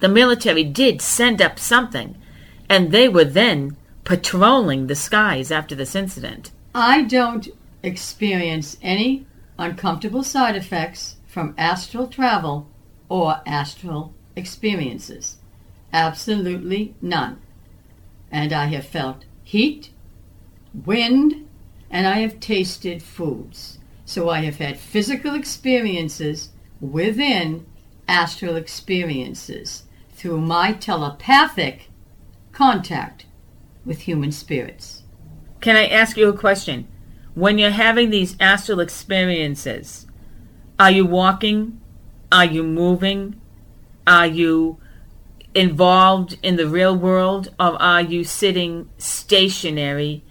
[0.00, 2.16] the military did send up something,
[2.70, 6.50] and they were then patrolling the skies after this incident.
[6.74, 7.48] I don't
[7.82, 9.26] experience any
[9.58, 12.66] uncomfortable side effects from astral travel
[13.10, 15.36] or astral experiences.
[15.92, 17.42] Absolutely none.
[18.30, 19.90] And I have felt heat,
[20.86, 21.46] wind,
[21.90, 23.77] and I have tasted foods.
[24.08, 26.48] So I have had physical experiences
[26.80, 27.66] within
[28.08, 31.90] astral experiences through my telepathic
[32.50, 33.26] contact
[33.84, 35.02] with human spirits.
[35.60, 36.88] Can I ask you a question?
[37.34, 40.06] When you're having these astral experiences,
[40.78, 41.78] are you walking?
[42.32, 43.38] Are you moving?
[44.06, 44.78] Are you
[45.54, 47.54] involved in the real world?
[47.60, 50.24] Or are you sitting stationary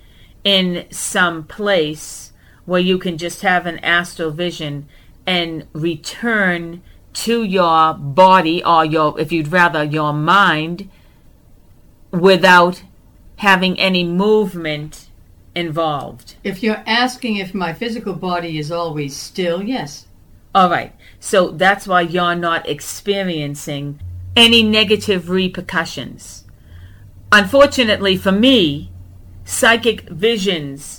[0.43, 2.26] in some place
[2.67, 4.85] where you can just have an astral vision
[5.25, 10.89] and return to your body or your, if you'd rather, your mind
[12.11, 12.83] without
[13.37, 15.07] having any movement
[15.55, 16.35] involved.
[16.43, 20.05] If you're asking if my physical body is always still, yes.
[20.53, 20.93] All right.
[21.21, 24.01] So that's why you're not experiencing
[24.35, 26.43] any negative repercussions.
[27.31, 28.91] Unfortunately for me,
[29.45, 30.96] psychic visions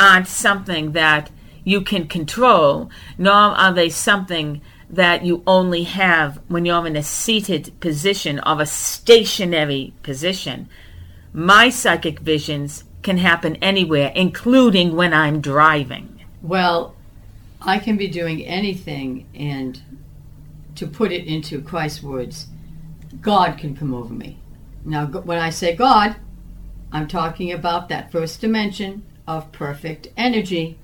[0.00, 1.30] aren't something that
[1.62, 7.02] you can control, nor are they something that you only have when you're in a
[7.02, 10.68] seated position of a stationary position.
[11.32, 16.24] My psychic visions can happen anywhere, including when I'm driving.
[16.42, 16.96] Well,
[17.62, 19.80] I can be doing anything, and
[20.74, 22.46] to put it into Christ's words,
[23.20, 24.38] God can come over me.
[24.84, 26.16] Now, when I say God,
[26.90, 30.78] I'm talking about that first dimension of perfect energy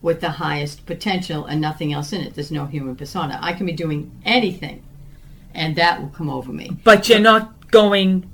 [0.00, 2.34] with the highest potential and nothing else in it.
[2.34, 3.38] There's no human persona.
[3.40, 4.82] I can be doing anything,
[5.54, 6.76] and that will come over me.
[6.82, 8.28] But you're not going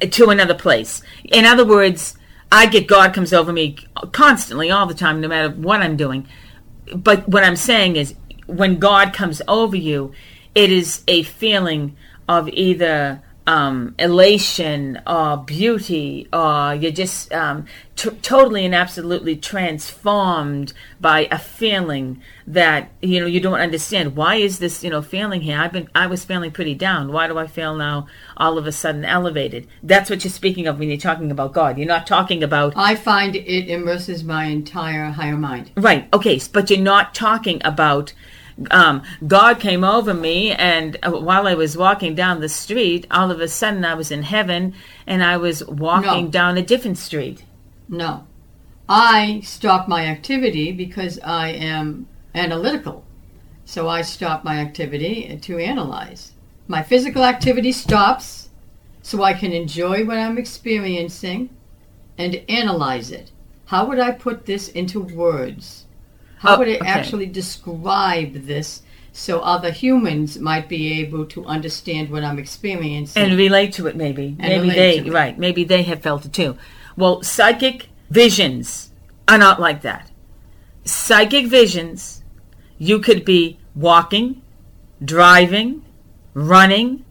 [0.00, 1.02] to another place.
[1.24, 2.16] In other words,
[2.50, 3.76] I get God comes over me
[4.12, 6.26] constantly, all the time, no matter what I'm doing.
[6.94, 8.14] But what I'm saying is,
[8.46, 10.12] when God comes over you,
[10.54, 11.96] it is a feeling
[12.28, 20.72] of either um, elation or beauty, or you're just um, t- totally and absolutely transformed
[21.00, 24.16] by a feeling that you know you don't understand.
[24.16, 25.58] Why is this you know feeling here?
[25.58, 27.12] I've been I was feeling pretty down.
[27.12, 29.66] Why do I feel now all of a sudden elevated?
[29.82, 31.76] That's what you're speaking of when you're talking about God.
[31.76, 35.70] You're not talking about I find it immerses my entire higher mind.
[35.76, 36.08] right.
[36.14, 38.14] Okay, but you're not talking about
[38.70, 43.30] um, God came over me, and uh, while I was walking down the street, all
[43.30, 44.74] of a sudden I was in heaven,
[45.06, 46.30] and I was walking No.
[46.30, 47.44] down a different street.
[47.88, 48.26] No.
[48.88, 53.04] I stop my activity because I am analytical.
[53.64, 56.32] So I stop my activity to analyze.
[56.68, 58.50] My physical activity stops
[59.02, 61.50] so I can enjoy what I'm experiencing
[62.18, 63.30] and analyze it.
[63.66, 65.83] How would I put this into words?
[66.44, 66.86] How Oh, would I okay.
[66.86, 73.22] actually describe this so other humans might be able to understand what I'm experiencing?
[73.22, 75.10] and relate to it maybe maybe they it.
[75.12, 76.56] right maybe they have felt it too
[76.96, 78.90] well psychic visions
[79.26, 80.10] are not like that
[80.84, 82.22] psychic visions
[82.76, 84.42] you could be walking
[85.02, 85.82] driving
[86.34, 87.04] running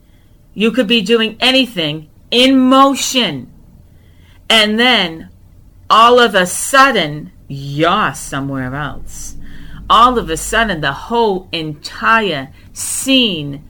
[0.54, 3.50] you could be doing anything in motion
[4.50, 5.30] and then
[5.90, 9.36] all of a sudden you're somewhere else.
[9.90, 13.64] All of a sudden the whole entire scene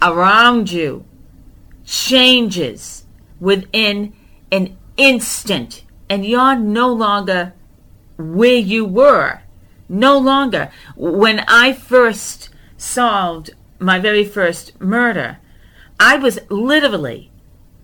[0.00, 1.04] around you
[1.84, 3.04] changes
[3.40, 4.12] within
[4.50, 5.84] an instant.
[6.08, 7.52] And you're no longer
[8.16, 9.42] where you were.
[9.88, 10.70] No longer.
[10.96, 15.38] When i first solved my very first murder
[15.98, 17.30] i was literally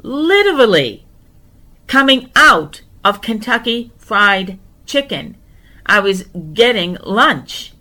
[0.03, 1.05] literally
[1.87, 5.37] coming out of kentucky fried chicken
[5.87, 6.25] i was
[6.55, 7.73] getting lunch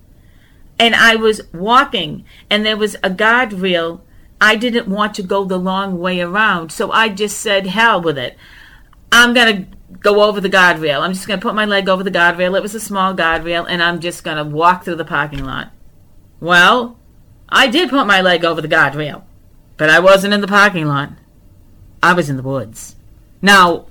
[0.82, 4.02] and I was walking, and there was a guardrail.
[4.42, 8.18] I didn't want to go the long way around, so I just said, "Hell with
[8.18, 8.36] it!
[9.12, 9.68] I'm gonna
[10.00, 11.02] go over the guardrail.
[11.02, 12.58] I'm just gonna put my leg over the guardrail.
[12.58, 15.72] It was a small guardrail, and I'm just gonna walk through the parking lot."
[16.40, 16.98] Well,
[17.48, 19.22] I did put my leg over the guardrail,
[19.78, 21.12] but I wasn't in the parking lot.
[22.02, 22.96] I was in the woods.
[23.40, 23.86] Now,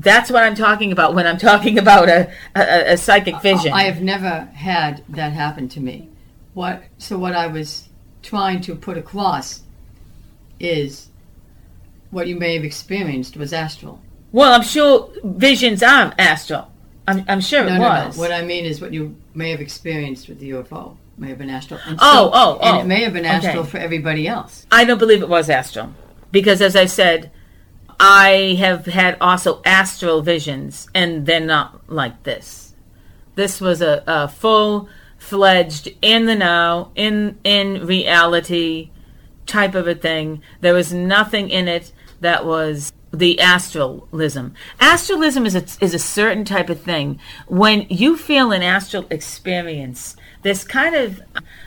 [0.00, 3.72] that's what I'm talking about when I'm talking about a, a, a psychic vision.
[3.72, 6.08] I have never had that happen to me.
[6.54, 7.88] what so what I was
[8.22, 9.62] trying to put across
[10.58, 11.08] is
[12.10, 14.00] what you may have experienced was astral.
[14.32, 16.70] Well, I'm sure visions are astral.
[17.08, 18.16] I'm, I'm sure No, it no, was.
[18.16, 18.20] no.
[18.22, 21.50] What I mean is what you may have experienced with the UFO may have been
[21.50, 21.80] astral.
[21.86, 22.80] And Oh, oh, and oh.
[22.80, 23.70] it may have been astral Okay.
[23.70, 24.66] for everybody else.
[24.70, 25.92] I don't believe it was astral
[26.30, 27.30] because, as I said,
[28.02, 32.74] I have had also astral visions, and they're not like this.
[33.34, 34.88] This was a, a full
[35.18, 38.90] fledged in the now, in in reality
[39.44, 40.40] type of a thing.
[40.62, 44.54] There was nothing in it that was the astralism.
[44.80, 47.20] Astralism is a, is a certain type of thing.
[47.48, 51.20] When you feel an astral experience, there's kind of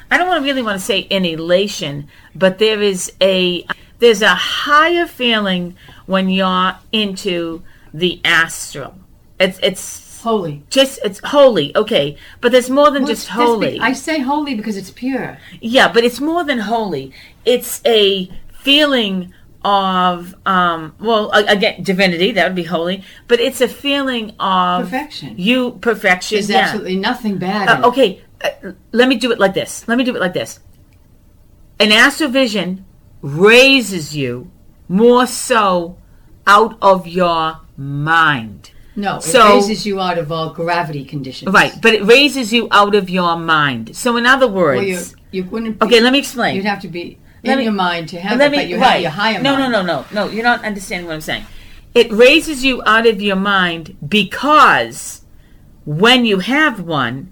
[0.10, 3.68] I don't want to really want to say an elation, but there is a
[4.00, 5.76] there's a higher feeling
[6.06, 7.62] when you're into
[7.94, 8.96] the astral.
[9.40, 10.64] It's it's Holy.
[10.70, 13.80] just it's holy, okay, but there's more than Well, just it's- that's be- holy.
[13.82, 15.38] I say holy because it's pure.
[15.60, 17.12] Yeah, but it's more than holy.
[17.46, 19.34] It's a feeling
[19.66, 25.36] of um well again divinity that would be holy, but it's a feeling of Perfection.
[25.38, 26.36] You perfection.
[26.38, 26.60] There's yeah.
[26.60, 27.86] absolutely nothing bad in Uh, it.
[27.92, 29.86] okay, uh, let me do it like this.
[29.88, 30.60] Let me do it like this.
[31.80, 32.86] An astral vision
[33.22, 34.52] raises you
[34.94, 35.98] more so
[36.46, 38.70] out of your mind.
[38.96, 41.52] No, it So- raises you out of all gravity conditions.
[41.52, 43.96] Right, but it raises you out of your mind.
[43.96, 46.56] So in other words, Well, you, wouldn't be, okay, let me explain.
[46.56, 48.78] You'd have to be in me- your mind to have Let it, me, but you
[48.78, 48.92] right.
[48.92, 49.72] have your higher no, mind.
[49.72, 50.32] No, no, no, no, no.
[50.32, 51.46] You're not understanding what I'm saying.
[51.96, 55.22] It raises you out of your mind because
[55.86, 57.32] when you have one,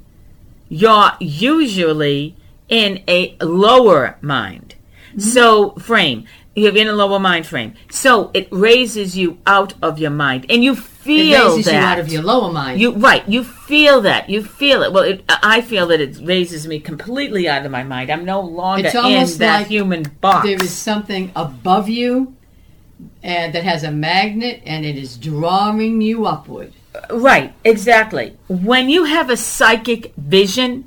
[0.68, 2.36] you're usually
[2.70, 4.74] in a lower mind.
[5.12, 5.20] Mm-hmm.
[5.20, 6.26] So, frame.
[6.54, 7.76] You're in a lower mind frame.
[7.90, 10.46] So it raises you out of your mind.
[10.50, 11.74] And you It feel raises that.
[11.74, 12.80] you out of your lower mind.
[12.82, 13.28] You right.
[13.28, 14.30] You feel that.
[14.30, 14.92] You feel it.
[14.92, 18.12] Well, it, I feel that it raises me completely out of my mind.
[18.12, 20.46] I'm no longer It's in almost that like human box.
[20.46, 22.36] there is something above you
[23.24, 26.74] and that has a magnet and it is drawing you upward.
[26.94, 28.38] Uh, right, exactly.
[28.50, 30.86] When you have a psychic vision,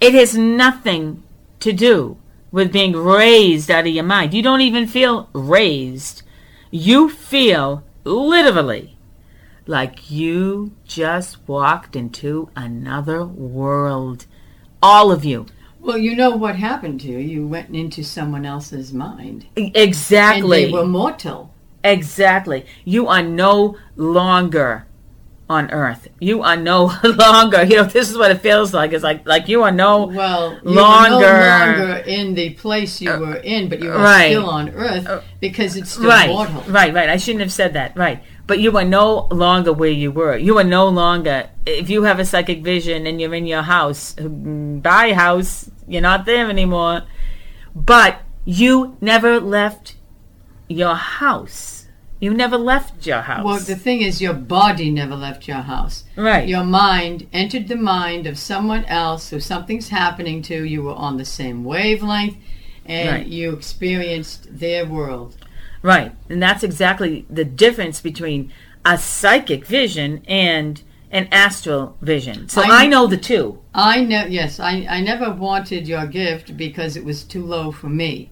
[0.00, 1.22] it has nothing
[1.60, 2.16] to do
[2.54, 4.32] with being raised out of your mind.
[4.32, 6.22] You don't even feel raised.
[6.70, 8.96] You feel literally
[9.66, 14.26] like you just walked into another world.
[14.80, 15.46] All of you.
[15.80, 17.18] Well, you know what happened to you.
[17.18, 19.46] You went into someone else's mind.
[19.56, 20.66] Exactly.
[20.66, 21.52] And they were mortal.
[21.82, 22.66] Exactly.
[22.84, 24.86] You are no longer
[25.48, 26.08] on earth.
[26.20, 28.92] You are no longer, you know, this is what it feels like.
[28.92, 31.16] It's like like you are no Well, you Longer.
[31.16, 34.30] were no longer in the place you uh, were in, but you are right.
[34.30, 36.62] still on Earth uh, because it's still right, mortal.
[36.68, 37.08] right, right.
[37.08, 37.96] I shouldn't have said that.
[37.96, 38.22] Right.
[38.46, 40.36] But you are no longer where you were.
[40.36, 44.14] You are no longer if you have a psychic vision and you're in your house,
[44.18, 47.02] buy house, you're not there anymore.
[47.74, 49.96] But you never left
[50.68, 51.73] your house.
[52.24, 53.44] You never left your house.
[53.44, 56.04] Well, the thing is, your body never left your house.
[56.16, 56.48] right.
[56.48, 60.64] Your mind entered the mind of someone else who something's happening to.
[60.64, 62.38] You were on the same wavelength,
[62.86, 63.26] and Right.
[63.26, 65.36] you experienced their world.
[65.82, 66.12] Right.
[66.30, 68.50] And that's exactly the difference between
[68.86, 72.48] a psychic vision and an astral vision.
[72.48, 73.58] So I- I, know the two.
[73.74, 74.24] I know.
[74.24, 78.30] Yes, I, I never wanted your gift because it was too low for me.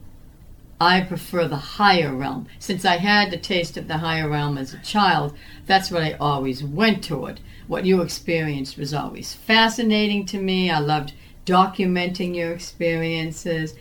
[0.81, 2.47] I prefer the higher realm.
[2.59, 6.13] Since I had the taste of the higher realm as a child, that's what I
[6.15, 7.41] always went toward.
[7.69, 10.71] What you experienced was always fascinating to me.
[10.71, 11.13] I loved
[11.47, 13.75] documenting your experiences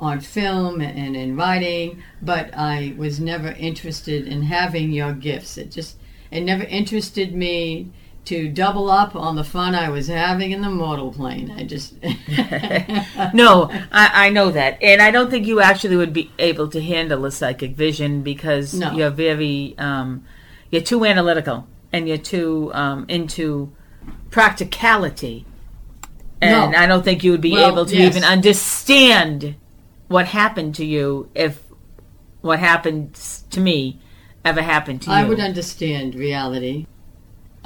[0.00, 5.58] on film and in writing, but I was never interested in having your gifts.
[5.58, 5.96] It just
[6.30, 7.90] it never interested me
[8.28, 11.50] to double up on the fun I was having in the mortal plane.
[11.50, 11.94] I just
[13.34, 14.82] No, I, I know that.
[14.82, 18.74] And I don't think you actually would be able to handle a psychic vision because
[18.74, 18.92] No.
[18.92, 20.24] you're very, um,
[20.70, 23.72] you're too analytical and you're too um, into
[24.30, 25.46] practicality.
[26.40, 26.78] And No.
[26.78, 28.14] I don't think you would be Well, able to yes.
[28.14, 29.54] even understand
[30.08, 31.62] what happened to you if
[32.40, 33.14] what happened
[33.50, 33.98] to me
[34.44, 35.16] ever happened to you.
[35.16, 36.86] I would understand reality,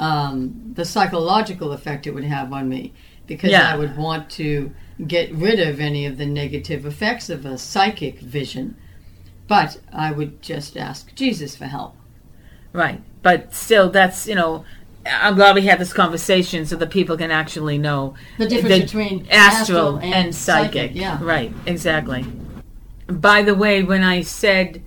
[0.02, 2.92] um, the psychological effect it would have on me,
[3.26, 3.72] because Yeah.
[3.72, 4.72] I would want to
[5.06, 8.76] get rid of any of the negative effects of a psychic vision.
[9.46, 11.94] But I would just ask Jesus for help.
[12.72, 13.00] Right.
[13.22, 14.64] But still, that's, you know,
[15.06, 19.26] I'm glad we had this conversation so that people can actually know The difference between
[19.30, 20.72] astral, astral and, and psychic.
[20.90, 21.18] psychic, yeah.
[21.22, 22.24] Right, exactly.
[23.08, 24.82] By the way, when I said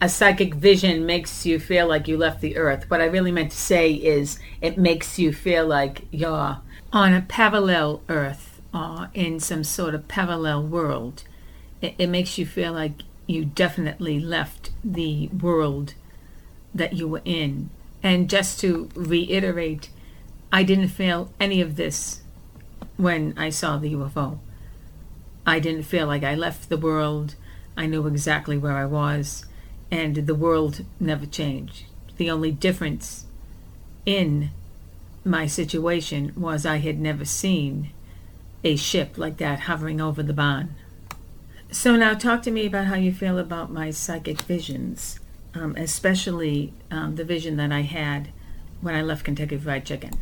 [0.00, 3.50] a psychic vision makes you feel like you left the earth, what I really meant
[3.50, 6.58] to say is it makes you feel like you're
[6.92, 11.24] on a parallel earth or in some sort of parallel world,
[11.80, 15.94] it, it makes you feel like you definitely left the world
[16.74, 17.70] that you were in.
[18.02, 19.90] And just to reiterate,
[20.52, 22.22] I didn't feel any of this
[22.96, 24.38] when I saw the UFO.
[25.46, 27.34] I didn't feel like I left the world.
[27.76, 29.46] I knew exactly where I was,
[29.90, 31.84] and the world never changed.
[32.16, 33.26] The only difference
[34.04, 34.50] in
[35.24, 37.90] my situation was I had never seen
[38.64, 40.74] a ship like that hovering over the barn.
[41.70, 45.20] So now talk to me about how you feel about my psychic visions,
[45.54, 48.28] um, especially um, the vision that I had
[48.80, 50.12] when I left Kentucky Fried Chicken.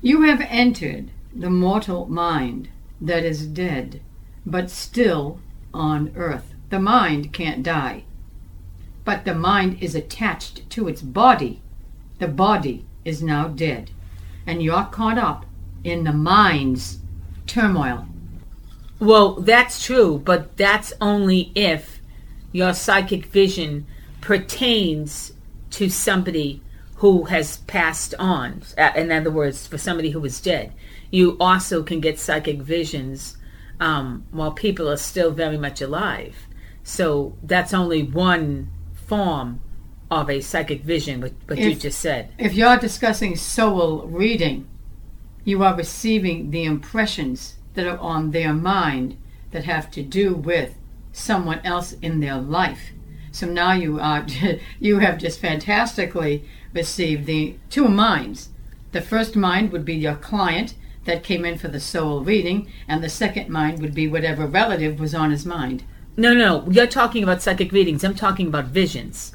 [0.00, 2.68] You have entered the mortal mind
[3.00, 4.00] that is dead,
[4.46, 5.40] but still
[5.72, 6.54] on earth.
[6.70, 8.04] The mind can't die,
[9.04, 11.62] but the mind is attached to its body.
[12.18, 13.90] The body is now dead,
[14.46, 15.46] and you're caught up
[15.82, 16.98] in the mind's
[17.46, 18.06] turmoil.
[18.98, 22.00] Well, that's true, but that's only if
[22.52, 23.86] your psychic vision
[24.20, 25.32] pertains
[25.70, 26.62] to somebody
[26.96, 28.62] who has passed on.
[28.96, 30.72] In other words, for somebody who is dead.
[31.10, 33.36] You also can get psychic visions
[33.80, 36.36] um, while people are still very much alive.
[36.82, 38.70] So that's only one
[39.06, 39.60] form
[40.10, 42.30] of a psychic vision, what, what you just said.
[42.38, 44.68] If you're discussing soul reading,
[45.44, 49.16] you are receiving the impressions that are on their mind
[49.50, 50.74] that have to do with
[51.12, 52.92] someone else in their life.
[53.30, 54.26] So now you are
[54.80, 58.50] you have just fantastically received the two minds.
[58.92, 60.74] The first mind would be your client
[61.04, 64.98] that came in for the soul reading, and the second mind would be whatever relative
[64.98, 65.82] was on his mind.
[66.16, 68.04] No, no, you're talking about psychic readings.
[68.04, 69.34] I'm talking about visions.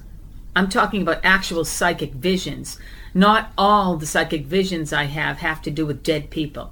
[0.56, 2.80] I'm talking about actual psychic visions.
[3.14, 6.72] Not all the psychic visions I have have to do with dead people.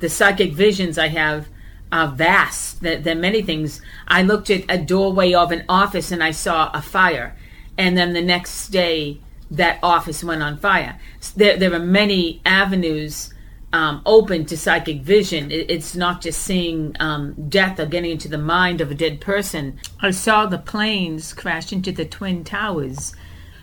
[0.00, 1.48] The psychic visions I have
[1.92, 2.82] are vast.
[2.82, 3.80] There, there are many things.
[4.08, 7.36] I looked at a doorway of an office and I saw a fire,
[7.78, 10.98] and then the next day that office went on fire.
[11.36, 13.32] There, there are many avenues
[13.72, 15.50] um, open to psychic vision.
[15.50, 19.20] It, it's not just seeing um, death or getting into the mind of a dead
[19.20, 19.78] person.
[20.00, 23.14] I saw the planes crash into the Twin Towers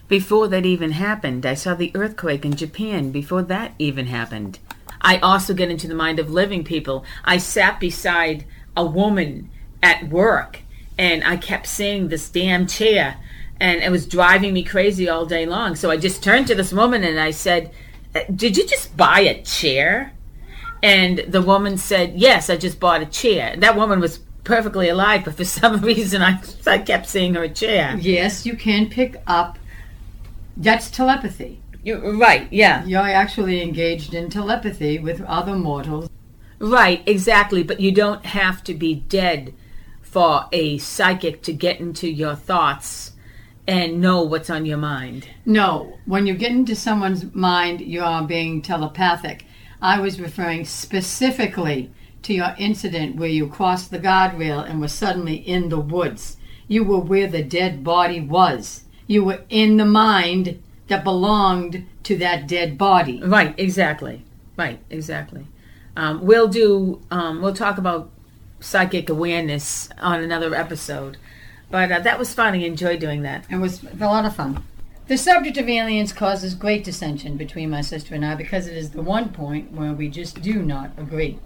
[0.07, 1.45] before that even happened.
[1.45, 4.59] I saw the earthquake in Japan before that even happened.
[5.01, 7.03] I also get into the mind of living people.
[7.25, 8.45] I sat beside
[8.75, 9.49] a woman
[9.81, 10.61] at work
[10.97, 13.17] and I kept seeing this damn chair
[13.59, 15.75] and it was driving me crazy all day long.
[15.75, 17.71] So I just turned to this woman and I said, "Uh,
[18.35, 20.13] Did you just buy a chair?
[20.81, 23.55] And the woman said, Yes, I just bought a chair.
[23.57, 27.95] That woman was perfectly alive, but for some reason I, I kept seeing her chair.
[27.99, 29.57] Yes, you can pick up.
[30.55, 31.61] That's telepathy.
[31.83, 32.85] You're right, yeah.
[32.85, 36.09] You're actually engaged in telepathy with other mortals.
[36.59, 37.63] Right, exactly.
[37.63, 39.53] But you don't have to be dead
[40.01, 43.12] for a psychic to get into your thoughts
[43.67, 45.27] and know what's on your mind.
[45.45, 49.45] No, when you get into someone's mind, you are being telepathic.
[49.81, 51.91] I was referring specifically
[52.23, 56.37] to your incident where you crossed the guardrail and were suddenly in the woods.
[56.67, 58.83] You were where the dead body was.
[59.07, 63.21] You were in the mind that belonged to that dead body.
[63.23, 64.23] Right, exactly.
[64.57, 65.47] Right, exactly.
[65.95, 67.01] Um, we'll do.
[67.11, 68.09] Um, we'll talk about
[68.59, 71.17] psychic awareness on another episode.
[71.73, 72.53] But uh, that was fun.
[72.53, 73.45] I enjoyed doing that.
[73.49, 74.63] It was a lot of fun.
[75.07, 78.91] The subject of aliens causes great dissension between my sister and I because it is
[78.91, 81.39] the one point where we just do not agree.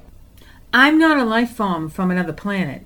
[0.73, 2.85] I'm not a life form from another planet,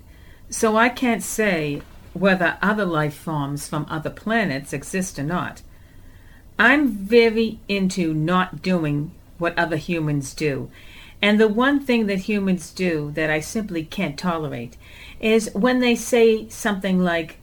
[0.51, 1.81] so I can't say
[2.13, 5.63] whether other life forms from other planets exist or not.
[6.59, 10.69] I'm very into not doing what other humans do.
[11.23, 14.77] And the one thing that humans do that I simply can't tolerate
[15.21, 17.37] is when they say something like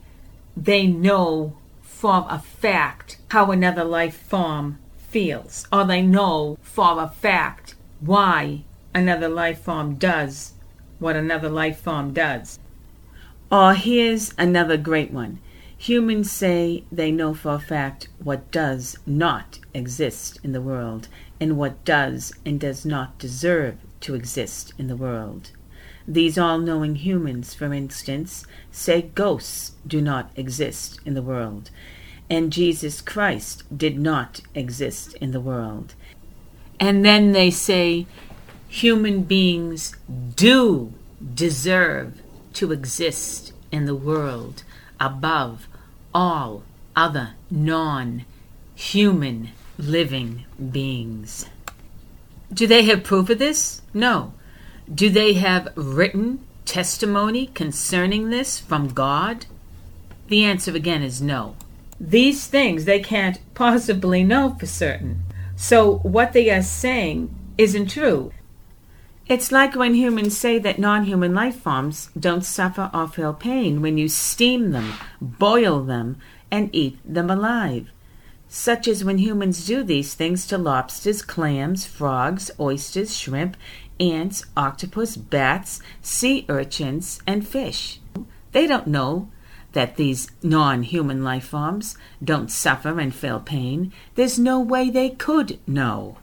[0.55, 7.07] they know for a fact how another life form feels, or they know for a
[7.07, 8.63] fact why
[8.93, 10.53] another life form does
[10.99, 12.59] what another life form does.
[13.51, 15.39] Or here's another great one.
[15.77, 21.07] Humans say they know for a fact what does not exist in the world
[21.39, 25.51] and what does and does not deserve to exist in the world.
[26.09, 31.69] These all knowing humans, for instance, say ghosts do not exist in the world,
[32.27, 35.93] and Jesus Christ did not exist in the world.
[36.79, 38.07] And then they say
[38.67, 39.95] human beings
[40.35, 40.95] do
[41.35, 42.19] deserve
[42.53, 44.63] to exist in the world
[44.99, 45.67] above
[46.11, 46.63] all
[46.95, 48.25] other non
[48.73, 51.45] human living beings.
[52.51, 53.83] Do they have proof of this?
[53.93, 54.33] No.
[54.93, 59.45] Do they have written testimony concerning this from God?
[60.29, 61.55] The answer again is no.
[61.99, 65.23] These things they can't possibly know for certain.
[65.55, 68.31] So what they are saying isn't true.
[69.27, 73.81] It's like when humans say that non human life forms don't suffer or feel pain
[73.81, 76.17] when you steam them, boil them,
[76.49, 77.91] and eat them alive.
[78.47, 83.55] Such as when humans do these things to lobsters, clams, frogs, oysters, shrimp,
[83.99, 87.99] ants, octopus, bats, sea urchins, and fish.
[88.51, 89.29] They don't know
[89.73, 93.91] that these non human life forms don't suffer and feel pain.
[94.15, 96.17] There's no way they could know.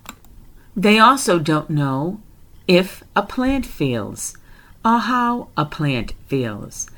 [0.74, 2.20] They also don't know
[2.66, 4.36] if a plant feels
[4.84, 6.88] or how a plant feels.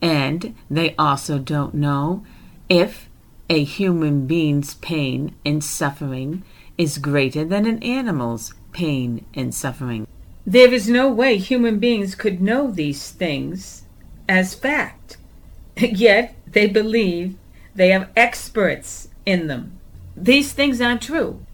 [0.00, 2.24] And they also don't know
[2.68, 3.08] if
[3.50, 6.42] a human being's pain and suffering
[6.76, 10.06] is greater than an animal's pain and suffering.
[10.48, 13.82] There is no way human beings could know these things
[14.26, 15.18] as fact.
[15.76, 17.36] Yet they believe
[17.74, 19.78] they have experts in them.
[20.16, 21.44] These things aren't true.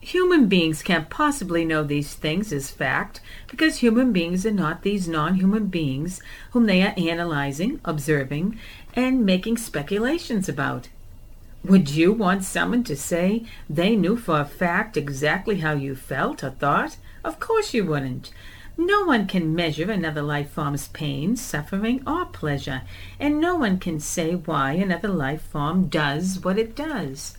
[0.00, 5.06] Human beings can't possibly know these things as fact because human beings are not these
[5.06, 6.22] non human beings
[6.52, 8.58] whom they are analyzing, observing,
[8.94, 10.88] and making speculations about.
[11.64, 16.44] Would you want someone to say they knew for a fact exactly how you felt
[16.44, 16.96] or thought?
[17.24, 18.30] Of course you wouldn't.
[18.76, 22.82] No one can measure another life form's pain, suffering, or pleasure,
[23.18, 27.36] and no one can say why another life form does what it does.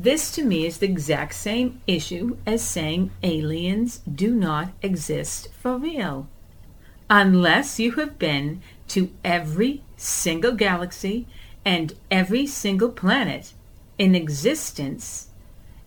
[0.00, 5.78] This to me is the exact same issue as saying aliens do not exist for
[5.78, 6.26] real.
[7.08, 11.28] Unless you have been to every single galaxy
[11.64, 13.54] and every single planet
[13.98, 15.28] in existence,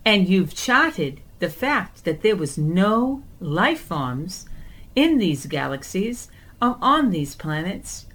[0.06, 4.48] and you've charted the fact that there was no life forms
[4.96, 6.30] in these galaxies
[6.62, 8.08] or on these planets,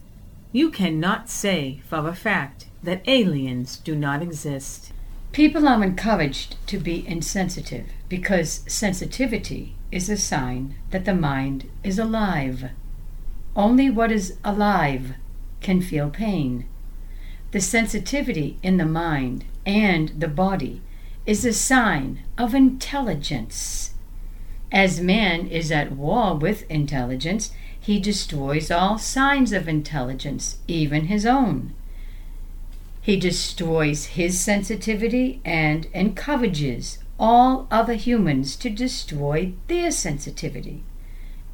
[0.50, 4.92] you cannot say for a fact that aliens do not exist.
[5.30, 11.98] People are encouraged to be insensitive because sensitivity is a sign that the mind is
[11.98, 12.70] alive.
[13.54, 15.14] Only what is alive
[15.60, 16.66] can feel pain.
[17.52, 20.80] The sensitivity in the mind and the body
[21.26, 23.92] is a sign of intelligence.
[24.72, 31.26] As man is at war with intelligence, he destroys all signs of intelligence, even his
[31.26, 31.74] own.
[33.02, 40.84] He destroys his sensitivity and encourages all other humans to destroy their sensitivity.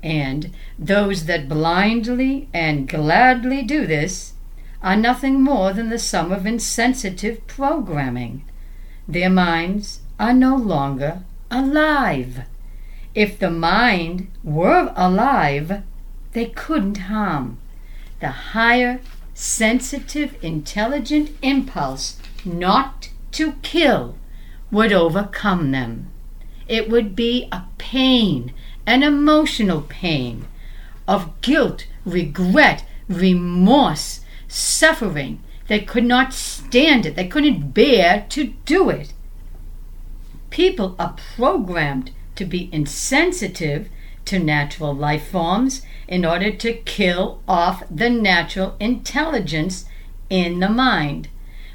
[0.00, 4.34] And those that blindly and gladly do this
[4.82, 8.44] are nothing more than the sum of insensitive programming.
[9.06, 12.42] Their minds are no longer alive.
[13.14, 15.82] If the mind were alive,
[16.32, 17.58] they couldn't harm.
[18.20, 19.00] The higher
[19.34, 24.16] sensitive, intelligent impulse not to kill
[24.70, 26.10] would overcome them.
[26.66, 28.52] It would be a pain,
[28.86, 30.46] an emotional pain
[31.06, 34.20] of guilt, regret, remorse,
[34.58, 35.42] suffering.
[35.68, 39.12] They could not stand it, they couldn't bear to do it.
[40.50, 43.88] People are programmed to be insensitive
[44.24, 49.84] to natural life forms in order to kill off the natural intelligence
[50.30, 51.28] in the mind.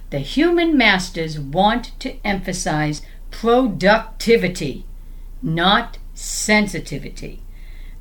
[0.10, 4.86] The human masters want to emphasize productivity,
[5.42, 7.43] not sensitivity.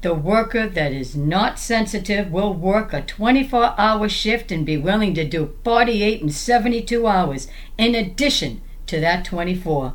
[0.03, 5.15] The worker that is not sensitive will work a 24 hour shift and be willing
[5.15, 7.47] to do 48 and 72 hours
[7.79, 9.95] in addition to that 24.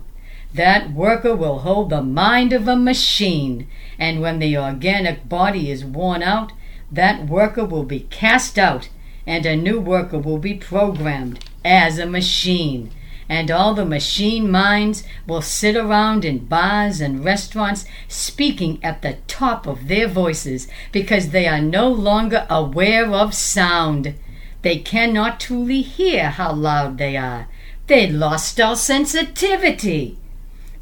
[0.53, 3.68] That worker will hold the mind of a machine,
[3.99, 6.53] and when the organic body is worn out,
[6.89, 8.88] that worker will be cast out,
[9.26, 12.91] and a new worker will be programmed as a machine.
[13.30, 19.17] And all the machine minds will sit around in bars and restaurants speaking at the
[19.28, 24.15] top of their voices because they are no longer aware of sound.
[24.61, 27.47] They cannot truly hear how loud they are.
[27.88, 30.17] They lost all sensitivity.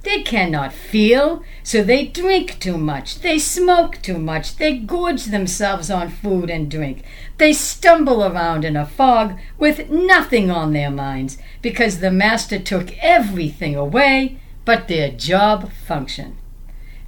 [0.06, 5.89] They cannot feel, so they drink too much, they smoke too much, they gorge themselves
[5.89, 7.01] on food and drink.
[7.39, 12.95] They stumble around in a fog with nothing on their minds because the master took
[12.99, 16.38] everything away but their job function.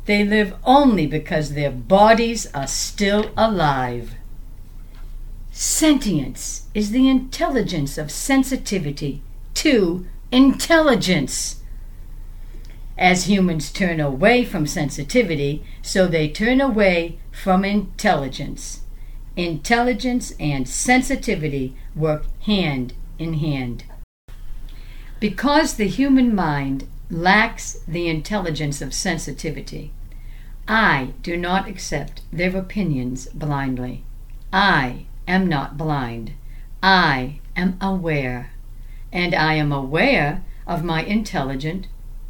[0.06, 4.16] They live only because their bodies are still alive.
[5.52, 9.22] Sentience is the intelligence of sensitivity
[9.54, 11.57] to intelligence.
[12.98, 18.82] As humans turn away from sensitivity, so they turn away from intelligence.
[19.36, 23.84] Intelligence and sensitivity work hand in hand.
[25.20, 29.92] Because the human mind lacks the intelligence of sensitivity,
[30.68, 34.04] I do not accept their opinions blindly.
[34.52, 36.34] I am not blind.
[36.82, 38.52] I am aware.
[39.14, 41.88] And I am aware of my intelligent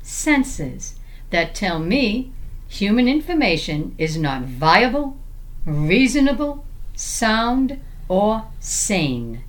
[0.08, 0.96] senses
[1.32, 2.32] that tell me
[2.70, 5.18] human information is not viable,
[5.66, 9.44] reasonable, sound, or sane.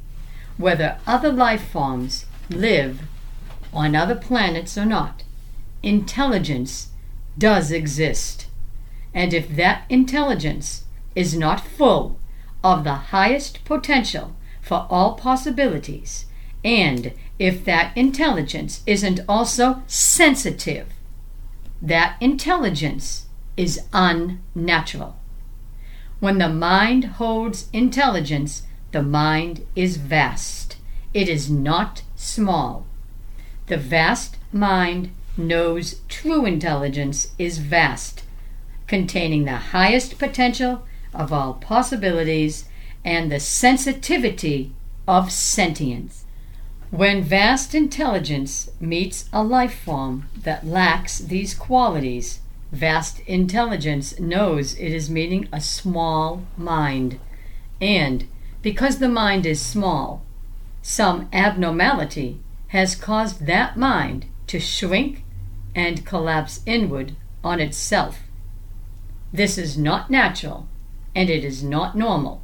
[0.56, 3.02] Whether other life forms live
[3.72, 5.22] on other planets or not,
[5.84, 6.88] intelligence
[7.38, 8.48] does exist.
[9.14, 10.84] And if that intelligence
[11.14, 12.18] is not full
[12.64, 16.26] of the highest potential for all possibilities,
[16.64, 20.88] and if that intelligence isn't also sensitive,
[21.80, 25.16] that intelligence is unnatural.
[26.20, 30.76] When the mind holds intelligence, the mind is vast.
[31.14, 32.86] It is not small.
[33.66, 38.24] The vast mind knows true intelligence is vast,
[38.86, 42.64] containing the highest potential of all possibilities
[43.04, 44.72] and the sensitivity
[45.06, 46.24] of sentience.
[46.91, 52.41] When vast intelligence meets a life form that lacks these qualities,
[52.72, 57.20] vast intelligence knows it is meeting a small mind.
[57.78, 58.26] And
[58.62, 60.22] because the mind is small,
[60.80, 65.24] some abnormality has caused that mind to shrink
[65.74, 67.14] and collapse inward
[67.45, 68.20] on itself.
[69.30, 70.66] This is not natural
[71.14, 72.43] and it is not normal.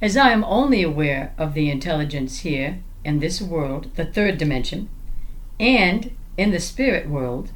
[0.00, 4.88] As I am only aware of the intelligence here in this world, the third dimension,
[5.58, 7.50] and in the spirit world,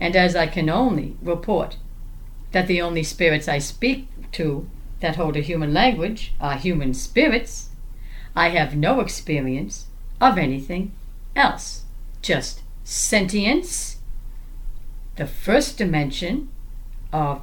[0.00, 1.76] and as I can only report
[2.52, 4.68] that the only spirits I speak to
[5.00, 7.70] that hold a human language are human spirits,
[8.34, 9.86] I have no experience
[10.20, 10.92] of anything
[11.34, 11.84] else,
[12.22, 13.98] just sentience,
[15.16, 16.48] the first dimension
[17.12, 17.42] of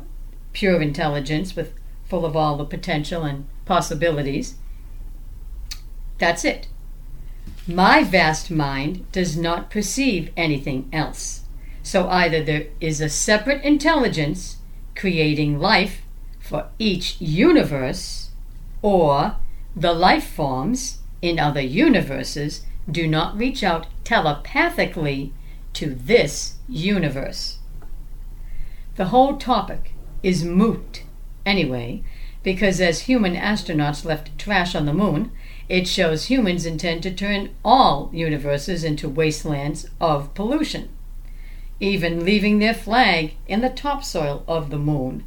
[0.53, 1.73] pure intelligence with
[2.05, 4.55] full of all the potential and possibilities.
[6.17, 6.67] That's it.
[7.69, 11.43] My vast mind does not perceive anything else.
[11.83, 14.57] So either there is a separate intelligence
[14.95, 16.01] creating life
[16.39, 18.31] for each universe,
[18.81, 19.35] or
[19.75, 25.31] the life forms in other universes do not reach out telepathically
[25.73, 27.59] to this universe.
[28.95, 29.93] The whole topic
[30.23, 31.03] is moot
[31.45, 32.01] anyway,
[32.41, 35.31] because as human astronauts left trash on the moon,
[35.69, 40.89] it shows humans intend to turn all universes into wastelands of pollution,
[41.79, 45.23] even leaving their flag in the topsoil of the moon.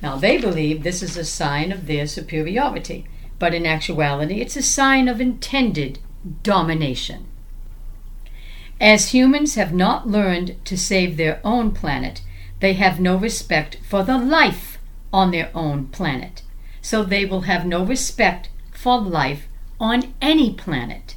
[0.00, 3.06] Now, they believe this is a sign of their superiority,
[3.40, 5.98] but in actuality, it's a sign of intended
[6.44, 7.26] domination.
[8.80, 12.22] As humans have not learned to save their own planet,
[12.60, 14.78] they have no respect for the life
[15.12, 16.42] on their own planet.
[16.80, 19.48] So they will have no respect for life
[19.80, 21.16] on any planet.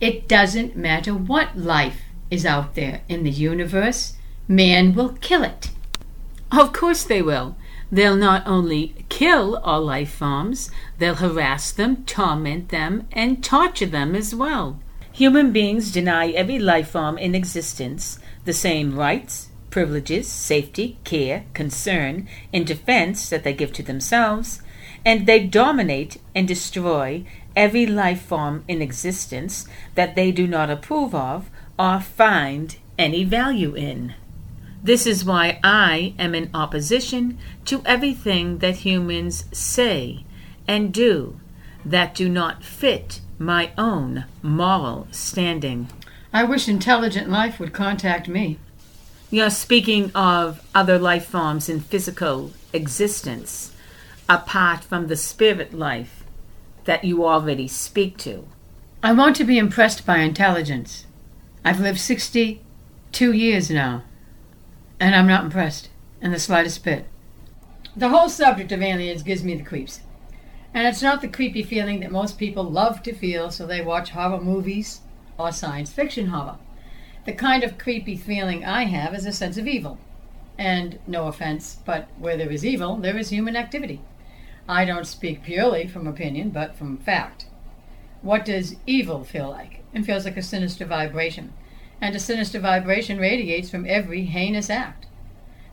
[0.00, 4.16] It doesn't matter what life is out there in the universe,
[4.46, 5.70] man will kill it.
[6.52, 7.56] Of course they will.
[7.92, 14.14] They'll not only kill all life forms, they'll harass them, torment them, and torture them
[14.14, 14.78] as well.
[15.12, 22.28] Human beings deny every life form in existence the same rights, privileges, safety, care, concern,
[22.52, 24.62] and defense that they give to themselves,
[25.04, 27.24] and they dominate and destroy
[27.56, 33.74] every life form in existence that they do not approve of or find any value
[33.74, 34.14] in.
[34.82, 40.24] This is why I am in opposition to everything that humans say
[40.66, 41.38] and do
[41.84, 45.88] that do not fit my own moral standing.
[46.32, 48.58] I wish intelligent life would contact me.
[49.30, 53.72] You're speaking of other life forms in physical existence
[54.28, 56.19] apart from the spirit life
[56.84, 58.46] that you already speak to.
[59.02, 61.06] I want to be impressed by intelligence.
[61.64, 64.02] I've lived 62 years now,
[64.98, 65.88] and I'm not impressed
[66.20, 67.06] in the slightest bit.
[67.96, 70.00] The whole subject of aliens gives me the creeps.
[70.72, 74.10] And it's not the creepy feeling that most people love to feel, so they watch
[74.10, 75.00] horror movies
[75.38, 76.58] or science fiction horror.
[77.26, 79.98] The kind of creepy feeling I have is a sense of evil.
[80.56, 84.00] And no offense, but where there is evil, there is human activity.
[84.68, 87.46] I don't speak purely from opinion, but from fact.
[88.22, 89.82] What does evil feel like?
[89.92, 91.52] It feels like a sinister vibration.
[92.00, 95.06] And a sinister vibration radiates from every heinous act.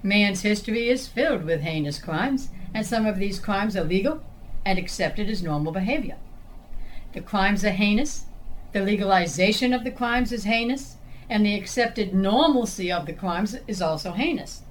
[0.04, 4.22] Man's history is filled with heinous crimes, and some of these crimes are legal
[4.66, 6.18] and accepted as normal behavior.
[7.14, 8.26] The crimes are heinous,
[8.74, 10.98] the legalization of the crimes is heinous,
[11.30, 14.64] and the accepted normalcy of the crimes is also heinous.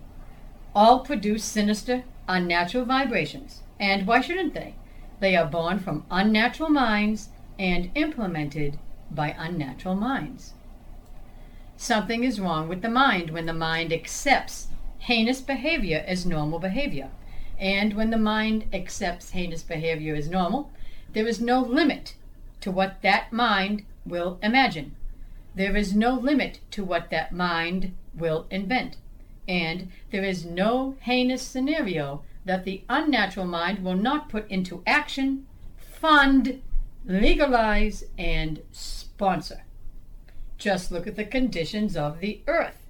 [0.74, 4.74] All produce sinister, unnatural vibrations, and why shouldn't they?
[5.20, 8.78] They are born from unnatural minds and implemented
[9.10, 10.54] by unnatural minds.
[11.76, 14.68] Something is wrong with the mind when the mind accepts
[14.98, 17.10] heinous behavior as normal behavior.
[17.58, 20.70] And when the mind accepts heinous behavior as normal,
[21.12, 22.14] there is no limit
[22.60, 24.96] to what that mind will imagine.
[25.54, 28.96] There is no limit to what that mind will invent.
[29.48, 35.46] And there is no heinous scenario that the unnatural mind will not put into action,
[35.76, 36.62] fund,
[37.04, 39.64] legalize, and sponsor.
[40.56, 42.86] Just look at the conditions of the earth.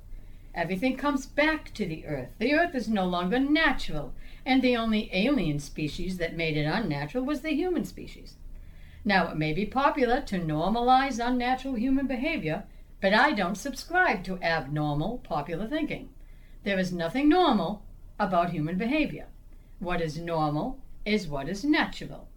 [0.55, 2.29] Everything comes back to the earth.
[2.39, 7.25] The earth is no longer natural, and the only alien species that made it unnatural
[7.25, 8.37] was the human species.
[9.05, 12.65] Now, it may be popular to normalize unnatural human behavior,
[13.01, 16.11] but I don't subscribe to abnormal popular thinking.
[16.65, 17.83] There is nothing normal
[18.19, 19.27] about human behavior.
[19.79, 22.29] What is normal is what is natural.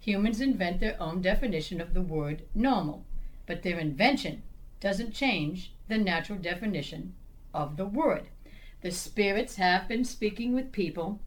[0.00, 3.04] Humans invent their own definition of the word normal,
[3.46, 4.42] but their invention
[4.80, 7.14] doesn't change the natural definition
[7.54, 8.24] of the word.
[8.80, 11.20] The spirits have been speaking with people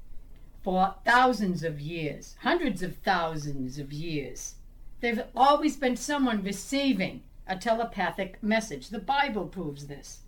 [0.61, 4.55] for thousands of years, hundreds of thousands of years.
[4.99, 8.89] There's always been someone receiving a telepathic message.
[8.89, 10.21] The Bible proves this.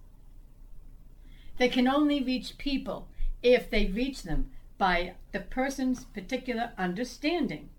[1.58, 3.10] They can only reach people
[3.44, 7.70] if they reach them by the person's particular understanding.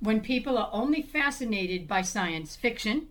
[0.00, 3.08] When people are only fascinated by science fiction,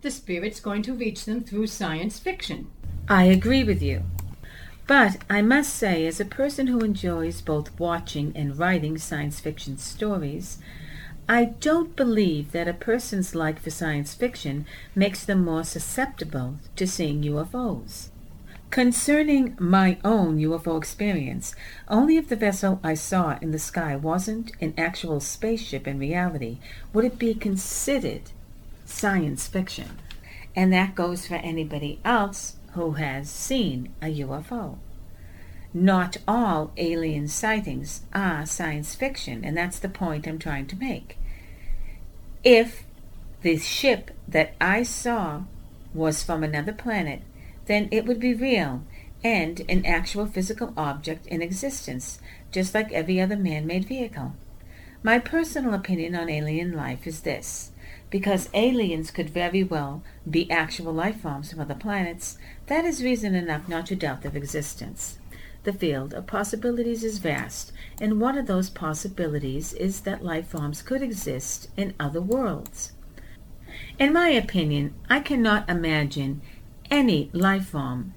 [0.00, 2.70] the spirit's going to reach them through science fiction.
[3.08, 4.02] I agree with you.
[4.86, 9.78] But I must say, as a person who enjoys both watching and writing science fiction
[9.78, 10.58] stories,
[11.28, 16.86] I don't believe that a person's like for science fiction makes them more susceptible to
[16.86, 18.08] seeing UFOs.
[18.72, 21.54] Concerning my own UFO experience,
[21.88, 26.56] only if the vessel I saw in the sky wasn't an actual spaceship in reality
[26.94, 28.30] would it be considered
[28.86, 29.98] science fiction.
[30.56, 34.78] And that goes for anybody else who has seen a UFO.
[35.74, 41.18] Not all alien sightings are science fiction, and that's the point I'm trying to make.
[42.42, 42.84] If
[43.42, 45.42] the ship that I saw
[45.92, 47.20] was from another planet,
[47.66, 48.82] then it would be real
[49.24, 52.18] and an actual physical object in existence,
[52.50, 54.34] just like every other man made vehicle.
[55.02, 57.72] My personal opinion on alien life is this
[58.12, 62.36] because aliens could very well be actual life forms from other planets,
[62.66, 65.18] that is reason enough not to doubt their existence.
[65.64, 70.82] The field of possibilities is vast, and one of those possibilities is that life forms
[70.82, 72.92] could exist in other worlds.
[73.98, 76.42] In my opinion, I cannot imagine
[76.92, 78.12] any life form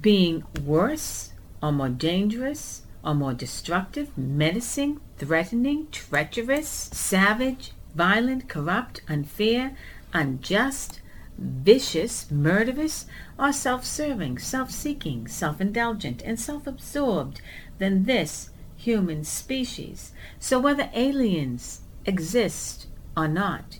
[0.00, 1.30] being worse
[1.62, 9.76] or more dangerous or more destructive, menacing, threatening, treacherous, savage, violent, corrupt, unfair,
[10.12, 11.00] unjust,
[11.38, 13.06] vicious, murderous,
[13.38, 17.40] or self serving, self seeking, self indulgent, and self absorbed
[17.78, 20.10] than this human species.
[20.40, 23.78] So, whether aliens exist or not,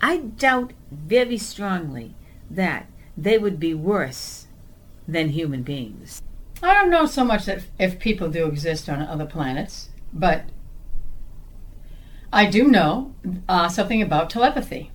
[0.00, 2.14] I doubt very strongly
[2.50, 2.86] that
[3.16, 4.46] they would be worse
[5.06, 6.22] than human beings.
[6.62, 10.44] I don't know so much that if people do exist on other planets, but
[12.32, 13.14] I do know
[13.48, 14.90] uh, something about telepathy.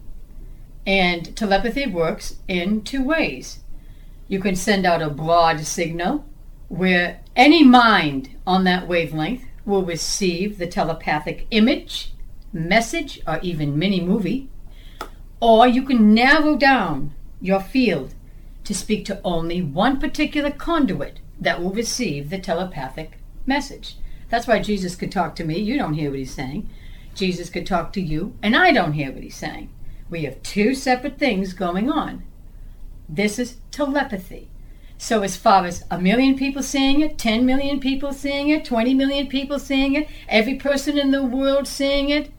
[0.85, 3.59] And telepathy works in two ways.
[4.27, 6.25] You can send out a broad signal
[6.69, 12.13] where any mind on that wavelength will receive the telepathic image,
[12.53, 14.49] message, or even mini movie.
[15.39, 18.13] Or you can narrow down your field
[18.63, 23.95] to speak to only one particular conduit that will receive the telepathic message.
[24.29, 25.57] That's why Jesus could talk to me.
[25.59, 26.69] You don't hear what he's saying.
[27.15, 29.69] Jesus could talk to you, and I don't hear what he's saying.
[30.09, 32.23] We have two separate things going on.
[33.09, 34.49] This is telepathy.
[34.97, 38.93] So, as far as a million people seeing it, 10 million people seeing it, 20
[38.95, 42.31] million people seeing it, every person in the world seeing it,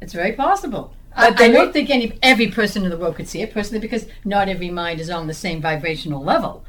[0.00, 0.94] it's very possible.
[1.18, 4.06] I, I, don't think any every person in the world could see it personally because
[4.24, 6.64] not every mind is on the same vibrational level.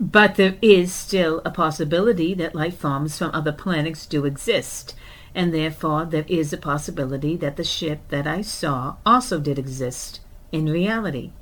[0.00, 4.94] But there is still a possibility that life forms from other planets do exist
[5.34, 10.20] and therefore there is a possibility that the ship that I saw also did exist
[10.50, 11.32] in reality.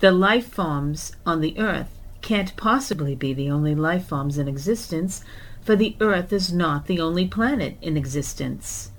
[0.00, 5.22] The life forms on the earth can't possibly be the only life forms in existence,
[5.60, 8.90] for the Earth is not the only planet in existence.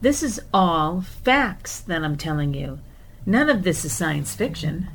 [0.00, 2.78] This is all facts that I'm telling you.
[3.26, 4.88] None of this is science fiction.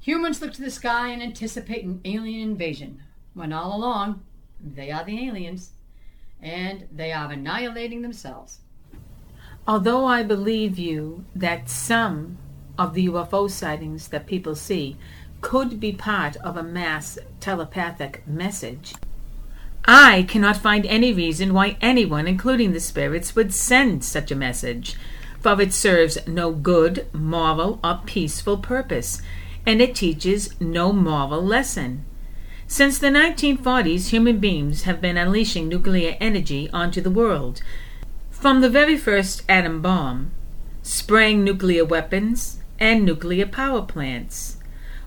[0.00, 3.02] Humans look to the sky and anticipate an alien invasion,
[3.32, 4.22] when all along
[4.60, 5.70] they are the aliens,
[6.42, 8.58] and they are annihilating themselves.
[9.66, 12.36] Although I believe you that some
[12.76, 14.98] of the UFO sightings that people see
[15.40, 18.94] could be part of a mass telepathic message,
[19.86, 24.96] I cannot find any reason why anyone, including the spirits, would send such a message,
[25.40, 29.20] for it serves no good, moral, or peaceful purpose,
[29.66, 32.04] and it teaches no moral lesson.
[32.66, 37.60] Since the 1940s, human beings have been unleashing nuclear energy onto the world.
[38.30, 40.30] From the very first atom bomb,
[40.82, 44.56] spraying nuclear weapons and nuclear power plants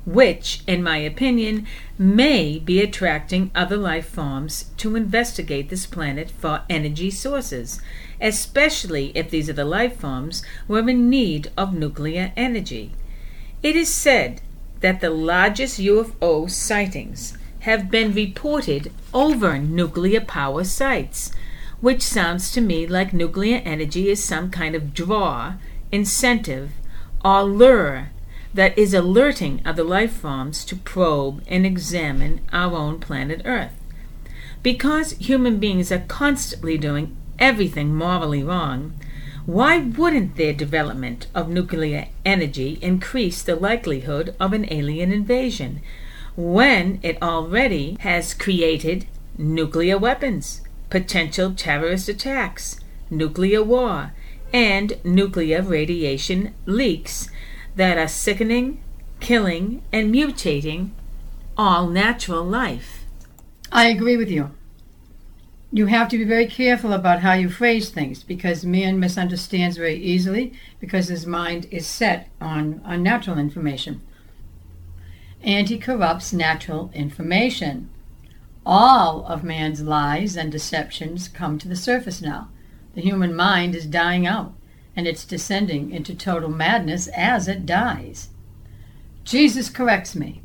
[0.07, 6.61] which, in my opinion, may be attracting other life forms to investigate this planet for
[6.69, 7.81] energy sources,
[8.21, 12.89] especially if these other life forms were in need of nuclear energy.
[13.61, 14.39] It is said
[14.79, 21.33] that the largest UFO sightings have been reported over nuclear power sites,
[21.81, 25.55] which sounds to me like nuclear energy is some kind of draw,
[25.91, 26.71] incentive,
[27.25, 28.11] or lure
[28.53, 33.73] that is alerting other life forms to probe and examine our own planet Earth.
[34.63, 38.93] Because human beings are constantly doing everything morally wrong,
[39.45, 45.81] why wouldn't their development of nuclear energy increase the likelihood of an alien invasion
[46.35, 52.79] when it already has created nuclear weapons, potential terrorist attacks,
[53.09, 54.11] nuclear war,
[54.53, 57.29] and nuclear radiation leaks
[57.77, 58.83] that are sickening,
[59.19, 60.89] killing, and mutating
[61.55, 63.05] all natural life.
[63.71, 64.51] I agree with you.
[65.71, 69.95] You have to be very careful about how you phrase things because man misunderstands very
[69.95, 74.01] easily because his mind is set on unnatural information.
[75.43, 77.89] And he corrupts natural information.
[78.65, 82.49] All of man's lies and deceptions come to the surface now.
[82.95, 84.56] The human mind is dying out
[84.97, 88.29] and it's descending into total madness as it dies.
[89.23, 90.41] Jesus corrects me.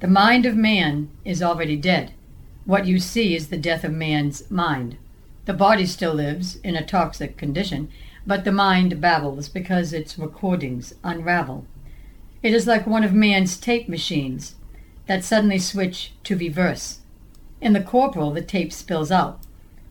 [0.00, 2.14] The mind of man is already dead.
[2.64, 4.96] What you see is the death of man's mind.
[5.44, 7.90] The body still lives in a toxic condition,
[8.26, 11.66] but the mind babbles because its recordings unravel.
[12.42, 14.54] It is like one of man's tape machines
[15.08, 17.00] that suddenly switch to reverse.
[17.60, 19.40] In the corporal, the tape spills out.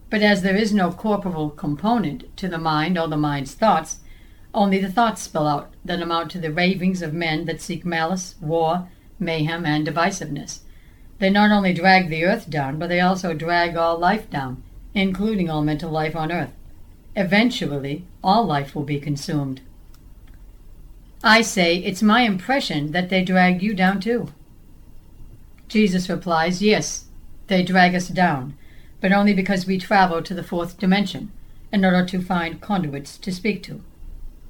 [0.09, 3.99] But as there is no corporal component to the mind or the mind's thoughts,
[4.53, 8.35] only the thoughts spill out that amount to the ravings of men that seek malice,
[8.41, 8.87] war,
[9.19, 10.61] mayhem, and divisiveness.
[11.19, 15.49] They not only drag the earth down, but they also drag all life down, including
[15.49, 16.51] all mental life on earth.
[17.15, 19.61] Eventually, all life will be consumed.
[21.23, 24.29] I say it's my impression that they drag you down too.
[25.67, 27.05] Jesus replies, Yes,
[27.47, 28.57] they drag us down,
[29.01, 31.31] but only because we travel to the fourth dimension
[31.71, 33.81] in order to find conduits to speak to.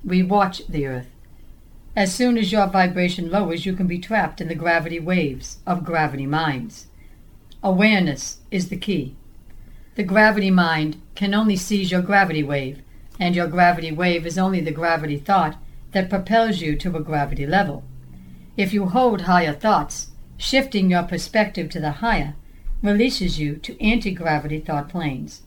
[0.04, 1.10] We watch the earth.
[1.96, 5.84] As soon as your vibration lowers, you can be trapped in the gravity waves of
[5.84, 6.88] gravity minds.
[7.62, 9.16] Awareness is the key.
[9.96, 12.82] The gravity mind can only seize your gravity wave,
[13.20, 15.58] and your gravity wave is only the gravity thought
[15.92, 17.84] that propels you to a gravity level.
[18.56, 22.36] If you hold higher thoughts, shifting your perspective to the higher
[22.82, 25.42] releases you to anti gravity thought planes.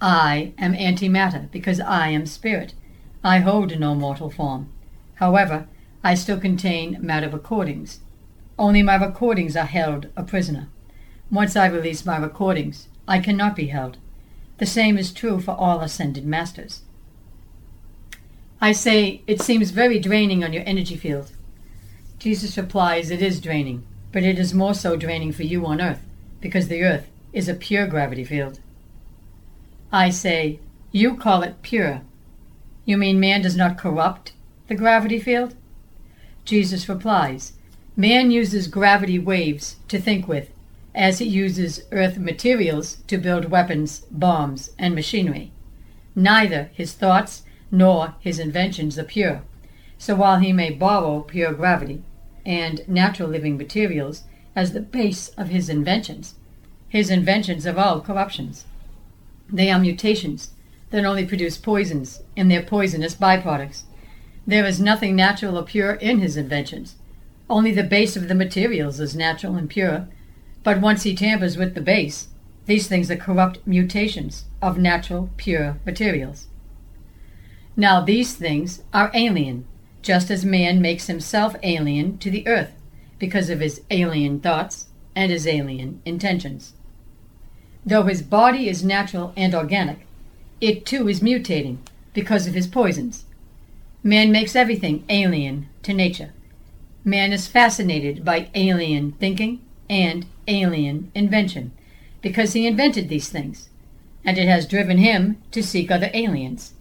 [0.00, 2.74] I am antimatter because I am spirit.
[3.22, 4.68] I hold no mortal form.
[5.14, 5.66] However,
[6.02, 8.00] I still contain matter recordings.
[8.58, 10.68] Only my recordings are held a prisoner.
[11.30, 13.96] Once I release my recordings, I cannot be held.
[14.58, 16.82] The same is true for all ascended masters.
[18.60, 21.32] I say, it seems very draining on your energy field.
[22.18, 26.06] Jesus replies, it is draining, but it is more so draining for you on earth,
[26.44, 28.60] because the earth is a pure gravity field.
[29.90, 30.60] I say,
[30.92, 32.02] you call it pure,
[32.84, 34.34] you mean man does not corrupt
[34.68, 35.54] the gravity field?
[36.44, 37.54] Jesus replies,
[37.96, 40.50] Man uses gravity waves to think with,
[40.94, 45.50] as he uses earth materials to build weapons, bombs, and machinery.
[46.14, 49.40] Neither his thoughts nor his inventions are pure.
[49.96, 52.02] So while he may borrow pure gravity
[52.44, 54.24] and natural living materials
[54.56, 56.34] as the base of his inventions,
[56.88, 58.64] his inventions all corruptions.
[59.48, 60.50] They are mutations
[60.90, 63.82] that only produce poisons and their poisonous byproducts.
[64.46, 66.94] There is nothing natural or pure in his inventions.
[67.50, 70.06] Only the base of the materials is natural and pure,
[70.62, 72.28] but once he tampers with the base,
[72.66, 76.46] these things are corrupt mutations of natural, pure materials.
[77.76, 79.66] Now, these things are alien,
[80.00, 82.72] just as man makes himself alien to the earth
[83.18, 86.74] because of his alien thoughts and his alien intentions.
[87.86, 90.06] Though his body is natural and organic,
[90.60, 91.78] it too is mutating
[92.12, 93.24] because of his poisons.
[94.02, 96.32] Man makes everything alien to nature.
[97.04, 99.60] Man is fascinated by alien thinking
[99.90, 101.72] and alien invention
[102.22, 103.68] because he invented these things,
[104.24, 106.72] and it has driven him to seek other aliens.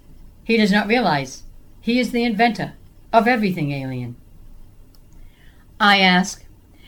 [0.45, 1.43] He does not realize
[1.81, 2.73] he is the inventor
[3.11, 4.15] of everything alien.
[5.84, 6.45] I ask,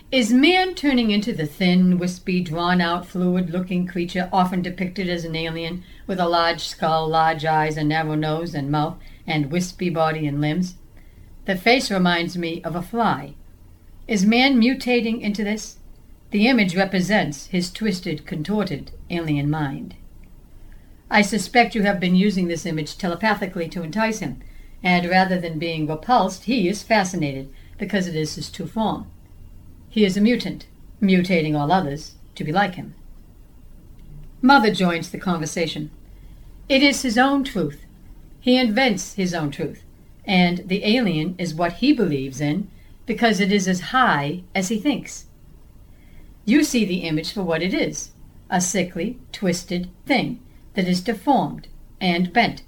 [0.10, 5.26] is man turning into the thin, wispy, drawn out, fluid looking creature often depicted as
[5.26, 9.89] an alien with a large skull, large eyes, a narrow nose and mouth, and wispy
[9.89, 10.76] body and limbs?
[11.43, 13.34] The face reminds me of a fly.
[14.08, 15.76] Is man mutating into this?
[16.32, 19.96] The image represents his twisted, contorted alien mind.
[21.12, 24.39] I suspect you have been using this image telepathically to entice him,
[24.82, 29.08] and rather than being repulsed, he is fascinated because it is his true form.
[29.90, 30.68] He is a mutant,
[31.02, 32.96] mutating all others to be like him.
[34.42, 35.92] Mother joins the conversation.
[36.70, 37.86] It is his own truth.
[38.40, 39.84] He invents his own truth,
[40.26, 42.70] and the alien is what he believes in
[43.06, 45.26] because it is as high as he thinks.
[46.44, 48.12] You see the image for what it is
[48.50, 50.40] a sickly, twisted thing
[50.76, 51.68] that is deformed
[52.00, 52.62] and bent.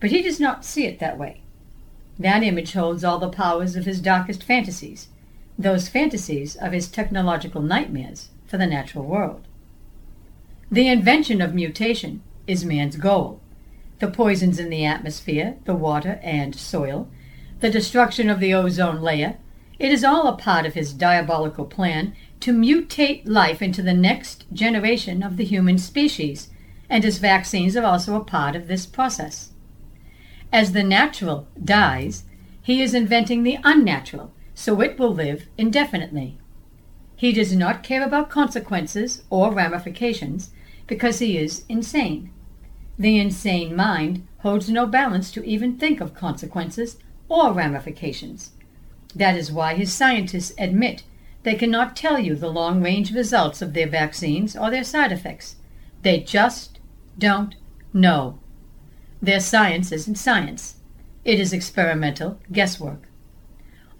[0.00, 1.41] But he does not see it that way.
[2.18, 5.08] That image holds all the powers of his darkest fantasies,
[5.58, 9.46] those fantasies of his technological nightmares for the natural world.
[10.70, 13.40] The invention of mutation is man's goal.
[13.98, 17.08] The poisons in the atmosphere, the water and soil,
[17.60, 19.36] the destruction of the ozone layer,
[19.78, 24.44] it is all a part of his diabolical plan to mutate life into the next
[24.52, 26.50] generation of the human species,
[26.90, 29.51] and his vaccines are also a part of this process.
[30.52, 32.24] As the natural dies,
[32.60, 36.38] he is inventing the unnatural, so it will live indefinitely.
[37.16, 40.50] He does not care about consequences or ramifications
[40.86, 42.30] because he is insane.
[42.98, 46.98] The insane mind holds no balance to even think of consequences
[47.28, 48.50] or ramifications.
[49.14, 51.04] That is why his scientists admit
[51.44, 55.56] they cannot tell you the long range results of their vaccines or their side effects.
[56.02, 56.78] They just
[57.18, 57.54] don't
[57.94, 58.38] know.
[59.22, 60.74] Their science isn't science,
[61.24, 63.08] it is experimental guesswork.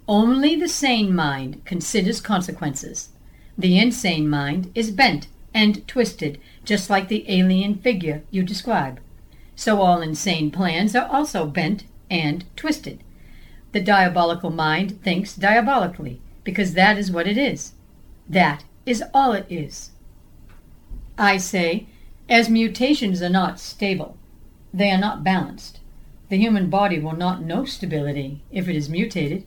[0.09, 3.11] Only the sane mind considers consequences.
[3.57, 8.99] The insane mind is bent and twisted, just like the alien figure you describe.
[9.55, 13.05] So all insane plans are also bent and twisted.
[13.71, 17.75] The diabolical mind thinks diabolically because that is what it is.
[18.29, 19.91] That is all it is.
[21.17, 21.87] I say,
[22.29, 24.17] as mutations are not stable,
[24.73, 25.81] they are not balanced.
[26.29, 29.45] The human body will not know stability if it is mutated.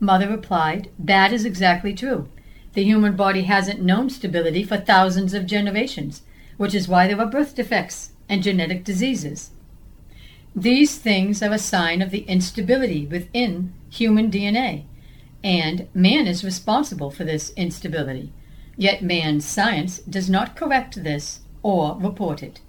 [0.00, 2.28] Mother replied, That is exactly true.
[2.72, 6.22] The human body hasn't known stability for thousands of generations,
[6.56, 9.50] which is why there are birth defects and genetic diseases.
[10.56, 14.84] These things are a sign of the instability within human DNA
[15.44, 18.32] and man is responsible for this instability.
[18.76, 22.60] Yet man's science does not correct this or report it.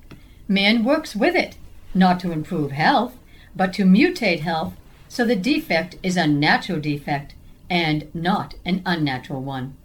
[0.54, 1.58] Man works with it,
[1.96, 3.18] not to improve health,
[3.56, 4.74] but to mutate health
[5.08, 7.34] so the defect is a natural defect
[7.70, 9.76] and not an unnatural one.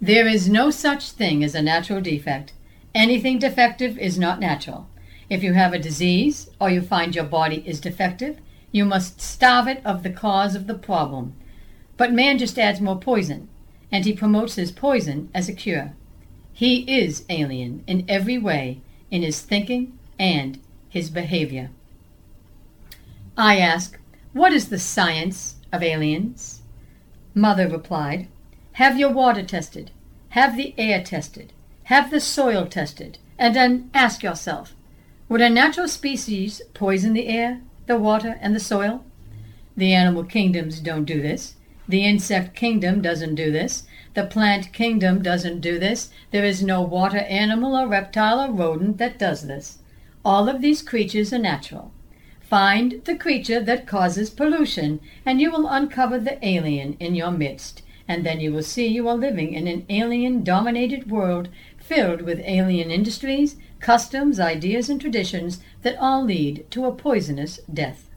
[0.00, 2.52] There is no such thing as a natural defect.
[2.94, 4.88] Anything defective is not natural.
[5.28, 8.38] If you have a disease or you find your body is defective,
[8.70, 11.34] you must starve it of the cause of the problem
[11.96, 13.48] but man just adds more poison,
[13.90, 15.92] and he promotes his poison as a cure.
[16.52, 18.80] He is alien in every way,
[19.12, 20.58] in his thinking and
[20.88, 21.70] his behavior.
[23.36, 24.00] I ask,
[24.32, 26.62] What is the science of aliens?
[27.34, 28.26] Mother replied,
[28.72, 29.90] Have your water tested,
[30.30, 31.52] have the air tested,
[31.84, 34.74] have the soil tested, and then ask yourself,
[35.28, 39.04] Would a natural species poison the air, the water, and the soil?
[39.76, 41.54] The animal kingdoms don't do this.
[41.86, 43.84] The insect kingdom doesn't do this.
[44.14, 46.10] The plant kingdom doesn't do this.
[46.30, 49.78] There is no water animal or reptile or rodent that does this.
[50.24, 51.92] All of these creatures are natural.
[52.40, 57.82] Find the creature that causes pollution, and you will uncover the alien in your midst,
[58.06, 61.48] and then you will see you are living in an alien dominated world
[61.78, 68.10] filled with alien industries, customs, ideas, and traditions that all lead to a poisonous death.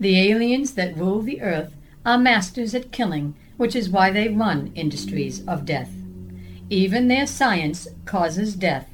[0.00, 4.72] The aliens that rule the earth are masters at killing, which is why they run
[4.74, 5.90] industries of death.
[6.68, 8.88] Even their science causes death.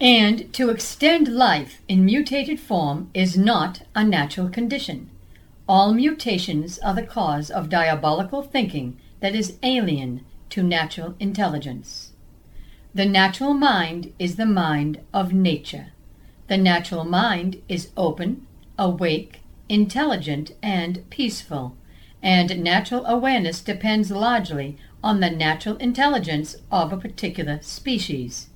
[0.00, 5.08] And to extend life in mutated form is not a natural condition.
[5.68, 12.12] All mutations are the cause of diabolical thinking that is alien to natural intelligence.
[12.94, 15.92] The natural mind is the mind of nature.
[16.48, 18.46] The natural mind is open,
[18.76, 21.76] awake, intelligent, and peaceful,
[22.22, 28.48] and natural awareness depends largely on the natural intelligence of a particular species.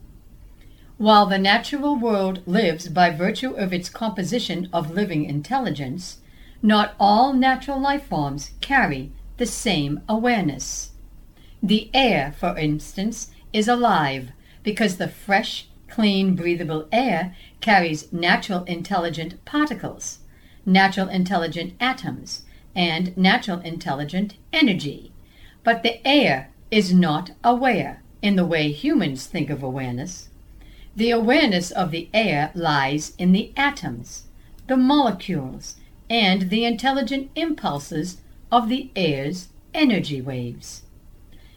[0.98, 6.18] While the natural world lives by virtue of its composition of living intelligence,
[6.62, 10.92] not all natural life forms carry the same awareness.
[11.62, 14.30] The air, for instance, is alive
[14.62, 20.20] because the fresh, clean, breathable air carries natural intelligent particles,
[20.64, 22.42] natural intelligent atoms,
[22.76, 25.10] and natural intelligent energy.
[25.64, 30.28] But the air is not aware in the way humans think of awareness.
[30.94, 34.24] The awareness of the air lies in the atoms,
[34.66, 35.76] the molecules,
[36.08, 38.18] and the intelligent impulses
[38.52, 40.82] of the air's energy waves.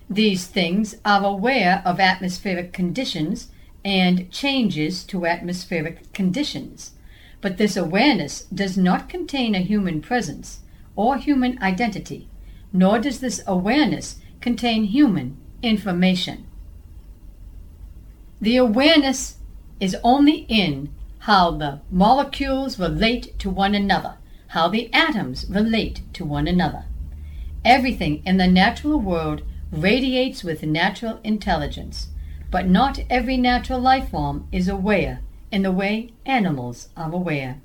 [0.09, 3.49] These things are aware of atmospheric conditions
[3.85, 6.93] and changes to atmospheric conditions,
[7.41, 10.61] but this awareness does not contain a human presence
[10.99, 12.27] or human identity,
[12.73, 16.45] nor does this awareness contain human information.
[18.41, 19.37] The awareness
[19.79, 20.89] is only in
[21.19, 24.17] how the molecules relate to one another,
[24.47, 26.83] how the atoms relate to one another.
[27.63, 32.09] Everything in the natural world radiates with natural intelligence,
[32.51, 37.61] but not every natural life form is aware in the way animals are aware.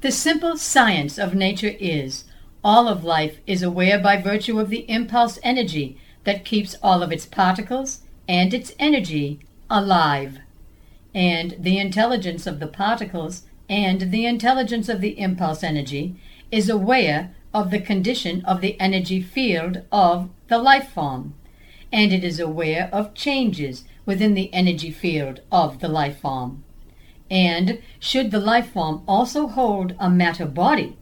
[0.00, 2.24] The simple science of nature is
[2.64, 7.12] all of life is aware by virtue of the impulse energy that keeps all of
[7.12, 10.38] its particles and its energy alive.
[11.14, 16.16] And the intelligence of the particles and the intelligence of the impulse energy
[16.50, 21.34] is aware of the condition of the energy field of the life form,
[21.92, 26.64] and it is aware of changes within the energy field of the life form.
[27.30, 30.96] And should the life form also hold a matter body,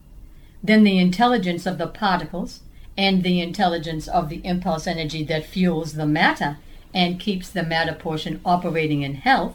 [0.62, 2.60] then the intelligence of the particles
[2.96, 6.58] and the intelligence of the impulse energy that fuels the matter
[6.92, 9.54] and keeps the matter portion operating in health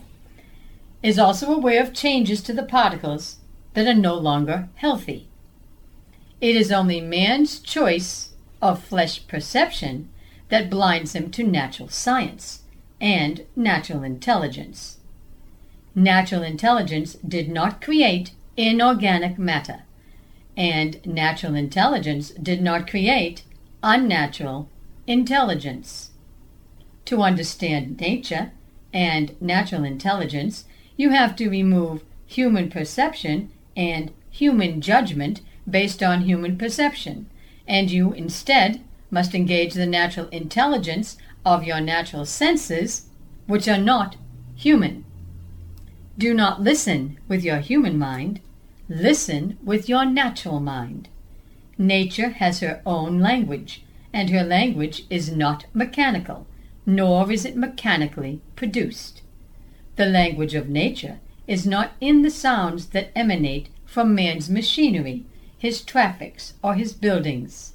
[1.03, 3.37] is also aware of changes to the particles
[3.73, 5.27] that are no longer healthy.
[6.39, 8.29] It is only man's choice
[8.61, 10.09] of flesh perception
[10.49, 12.61] that blinds him to natural science
[13.01, 14.99] and natural intelligence.
[15.95, 19.83] Natural intelligence did not create inorganic matter,
[20.57, 23.43] and natural intelligence did not create
[23.83, 24.69] unnatural
[25.05, 26.09] intelligence.
[27.05, 28.51] To understand nature
[28.91, 30.65] and natural intelligence,
[30.97, 37.29] you have to remove human perception and human judgment based on human perception,
[37.67, 43.09] and you instead must engage the natural intelligence of your natural senses,
[43.45, 44.15] which are not
[44.55, 45.05] human.
[46.17, 48.39] Do not listen with your human mind,
[48.87, 51.09] listen with your natural mind.
[51.77, 53.83] Nature has her own language,
[54.13, 56.45] and her language is not mechanical,
[56.85, 59.21] nor is it mechanically produced.
[59.95, 65.25] The language of nature is not in the sounds that emanate from man's machinery,
[65.57, 67.73] his traffics, or his buildings.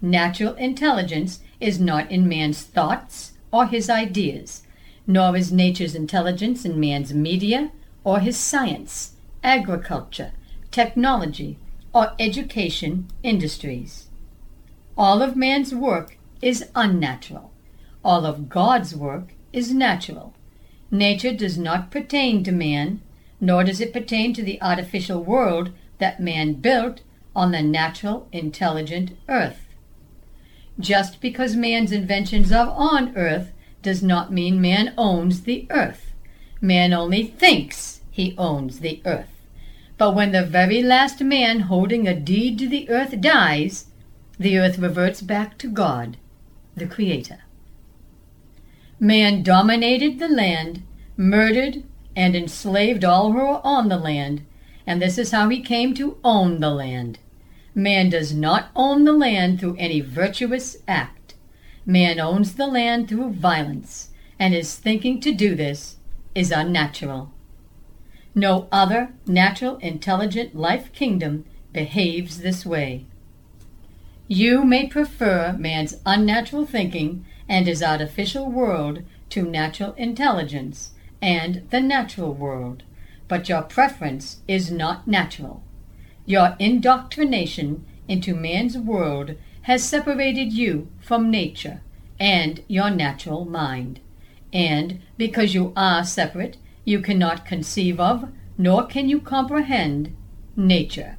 [0.00, 4.62] Natural intelligence is not in man's thoughts or his ideas,
[5.06, 7.70] nor is nature's intelligence in man's media
[8.04, 9.12] or his science,
[9.42, 10.32] agriculture,
[10.70, 11.58] technology,
[11.94, 14.08] or education industries.
[14.98, 17.52] All of man's work is unnatural.
[18.04, 20.34] All of God's work is natural.
[20.90, 23.00] Nature does not pertain to man,
[23.40, 27.02] nor does it pertain to the artificial world that man built
[27.34, 29.66] on the natural, intelligent earth.
[30.78, 33.52] Just because man's inventions are on earth
[33.86, 36.12] does not mean man owns the earth.
[36.60, 39.30] Man only thinks he owns the earth.
[39.96, 43.86] But when the very last man holding a deed to the earth dies,
[44.40, 46.16] the earth reverts back to God,
[46.74, 47.38] the Creator.
[48.98, 50.82] Man dominated the land,
[51.16, 51.84] murdered,
[52.16, 54.44] and enslaved all who were on the land,
[54.84, 57.20] and this is how he came to own the land.
[57.72, 61.15] Man does not own the land through any virtuous act.
[61.88, 64.10] Man owns the land through violence,
[64.40, 65.96] and his thinking to do this
[66.34, 67.30] is unnatural.
[68.34, 73.06] No other natural, intelligent life kingdom behaves this way.
[74.26, 80.90] You may prefer man's unnatural thinking and his artificial world to natural intelligence
[81.22, 82.82] and the natural world,
[83.28, 85.62] but your preference is not natural.
[86.24, 89.36] Your indoctrination into man's world
[89.66, 91.80] has separated you from nature
[92.20, 93.98] and your natural mind.
[94.52, 100.14] And because you are separate, you cannot conceive of, nor can you comprehend,
[100.54, 101.16] nature.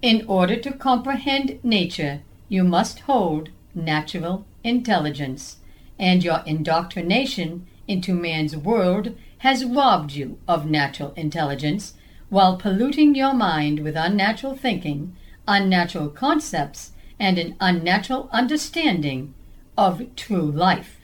[0.00, 5.56] In order to comprehend nature, you must hold natural intelligence,
[5.98, 11.94] and your indoctrination into man's world has robbed you of natural intelligence
[12.28, 15.16] while polluting your mind with unnatural thinking,
[15.48, 16.92] unnatural concepts,
[17.24, 19.32] and an unnatural understanding
[19.78, 21.00] of true life.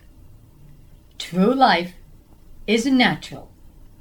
[1.19, 1.95] True life
[2.67, 3.51] is natural,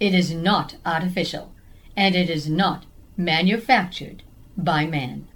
[0.02, 1.54] it is not artificial,
[1.96, 2.86] and it is not
[3.16, 4.22] manufactured
[4.58, 5.30] by man.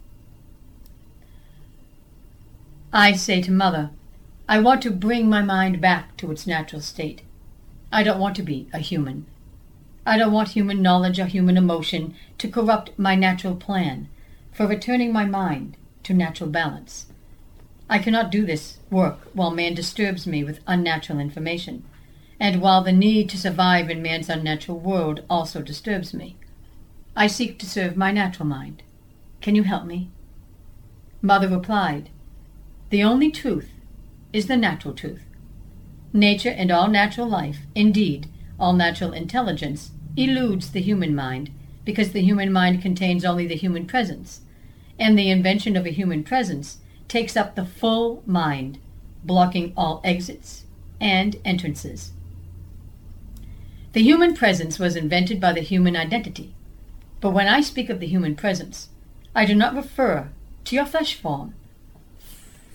[2.91, 3.91] I say to Mother,
[4.49, 7.21] I want to bring my mind back to its natural state.
[7.93, 9.25] I don't want to be a human.
[10.05, 14.09] I don't want human knowledge or human emotion to corrupt my natural plan
[14.51, 17.07] for returning my mind to natural balance.
[17.89, 21.83] I cannot do this work while man disturbs me with unnatural information,
[22.39, 26.35] and while the need to survive in man's unnatural world also disturbs me.
[27.15, 28.83] I seek to serve my natural mind.
[29.41, 30.09] Can you help me?
[31.21, 32.09] Mother replied,
[32.89, 33.69] The only truth
[34.31, 35.23] is the natural truth.
[36.11, 38.27] Nature and all natural life, indeed,
[38.59, 41.51] all natural intelligence, eludes the human mind
[41.85, 44.41] because the human mind contains only the human presence,
[44.99, 48.79] and the invention of a human presence takes up the full mind,
[49.23, 50.63] blocking all exits
[50.99, 52.11] and entrances.
[53.93, 56.53] The human presence was invented by the human identity,
[57.21, 58.89] but when I speak of the human presence,
[59.35, 60.29] I do not refer
[60.65, 61.53] to your flesh form,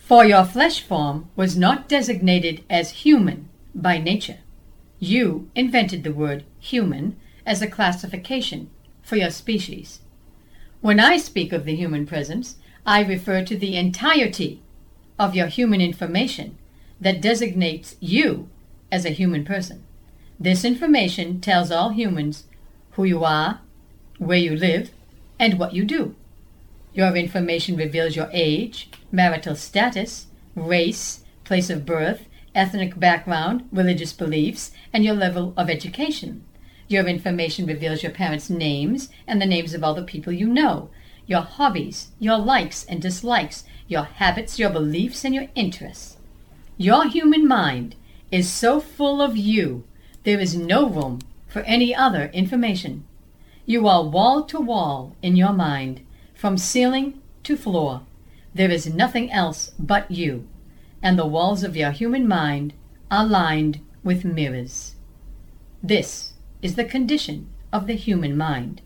[0.08, 4.38] for your flesh form was not designated as human by nature.
[4.98, 8.70] You invented the word human as a classification
[9.02, 10.00] for your species.
[10.80, 12.56] When I speak of the human presence,
[12.86, 14.62] I refer to the entirety
[15.18, 16.56] of your human information
[17.00, 18.48] that designates you
[18.92, 19.82] as a human person.
[20.38, 22.44] This information tells all humans
[22.92, 23.60] who you are,
[24.18, 24.90] where you live,
[25.38, 26.14] and what you do.
[26.94, 34.70] Your information reveals your age, marital status, race, place of birth, ethnic background, religious beliefs,
[34.92, 36.44] and your level of education.
[36.88, 40.88] Your information reveals your parents' names and the names of all the people you know,
[41.26, 46.16] your hobbies, your likes and dislikes, your habits, your beliefs, and your interests.
[46.78, 47.94] Your human mind
[48.30, 49.84] is so full of you,
[50.24, 53.04] there is no room for any other information.
[53.66, 56.00] You are wall to wall in your mind,
[56.34, 58.02] from ceiling to floor.
[58.54, 60.48] There is nothing else but you,
[61.02, 62.72] and the walls of your human mind
[63.10, 64.94] are lined with mirrors.
[65.82, 66.32] This
[66.62, 68.80] is the condition of the human mind.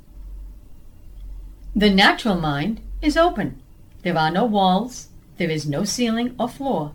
[1.74, 3.61] The natural mind is open.
[4.03, 5.09] There are no walls,
[5.39, 6.93] there is no ceiling or floor,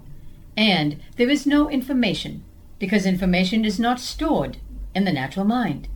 [0.55, 2.43] and there is no information,
[2.79, 4.57] because information is not stored
[4.93, 5.87] in the natural mind.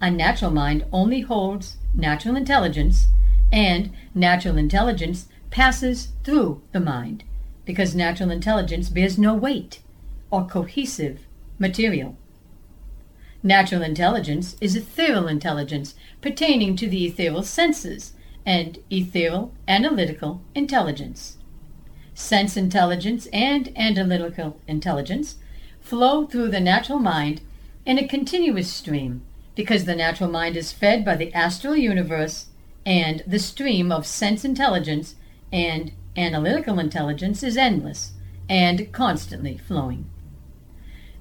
[0.00, 3.08] A natural mind only holds natural intelligence,
[3.52, 7.24] and natural intelligence passes through the mind,
[7.64, 9.80] because natural intelligence bears no weight
[10.30, 11.20] or cohesive
[11.58, 12.16] material.
[13.46, 18.12] Natural intelligence is ethereal intelligence pertaining to the ethereal senses
[18.44, 21.36] and ethereal analytical intelligence.
[22.12, 25.36] Sense intelligence and analytical intelligence
[25.80, 27.40] flow through the natural mind
[27.84, 29.22] in a continuous stream
[29.54, 32.46] because the natural mind is fed by the astral universe
[32.84, 35.14] and the stream of sense intelligence
[35.52, 38.10] and analytical intelligence is endless
[38.48, 40.10] and constantly flowing.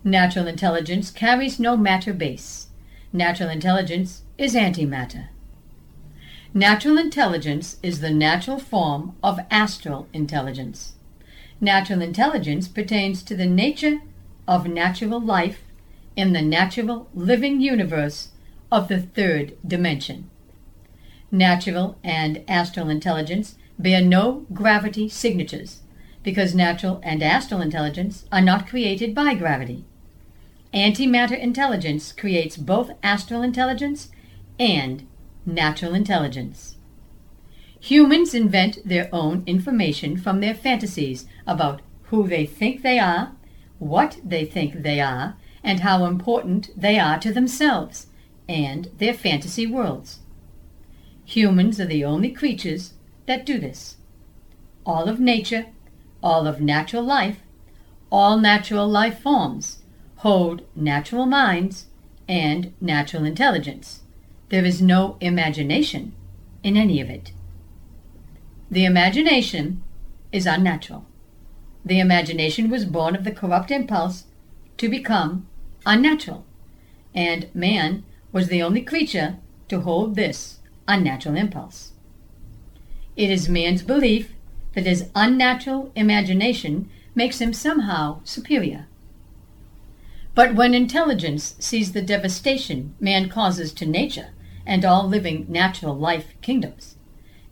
[0.08, 2.68] Natural intelligence carries no matter base.
[3.12, 5.30] Natural intelligence is antimatter.
[6.54, 10.94] Natural intelligence is the natural form of astral intelligence.
[11.60, 14.02] Natural intelligence pertains to the nature
[14.48, 15.64] of natural life
[16.16, 18.30] in the natural living universe
[18.72, 20.30] of the third dimension.
[21.32, 25.82] Natural and astral intelligence bear no gravity signatures
[26.22, 29.84] because natural and astral intelligence are not created by gravity.
[30.76, 34.10] Antimatter intelligence creates both astral intelligence
[34.60, 35.08] and
[35.46, 36.76] natural intelligence.
[37.80, 43.32] Humans invent their own information from their fantasies about who they think they are,
[43.80, 48.08] what they think they are, and how important they are to themselves
[48.50, 50.20] and their fantasy worlds.
[51.24, 52.94] Humans are the only creatures
[53.28, 53.96] that do this.
[54.86, 55.68] all of nature,
[56.22, 57.42] all of natural life,
[58.12, 59.80] all natural life forms
[60.26, 61.86] hold natural minds
[62.28, 64.02] and natural intelligence.
[64.50, 66.14] There is no imagination
[66.64, 67.32] in any of it.
[68.72, 69.84] The imagination
[70.32, 71.06] is unnatural.
[71.86, 74.24] The imagination was born of the corrupt impulse
[74.78, 75.48] to become
[75.86, 76.44] unnatural,
[77.14, 79.38] and man was the only creature
[79.68, 80.58] to hold this
[80.88, 81.92] unnatural impulse.
[83.16, 84.34] It is man's belief
[84.74, 88.88] that his unnatural imagination makes him somehow superior.
[90.36, 94.32] But when intelligence sees the devastation man causes to nature
[94.66, 96.98] and all living natural life kingdoms,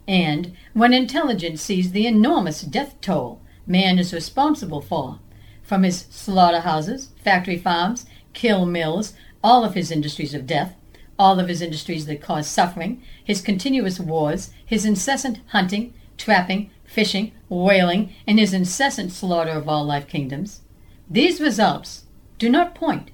[0.05, 5.19] and when intelligence sees the enormous death toll man is responsible for,
[5.63, 10.75] from his slaughterhouses, factory farms, kill mills, all of his industries of death,
[11.17, 17.31] all of his industries that cause suffering, his continuous wars, his incessant hunting, trapping, fishing,
[17.47, 20.61] whaling, and his incessant slaughter of all life kingdoms,
[21.09, 22.03] these results
[22.37, 23.11] do not point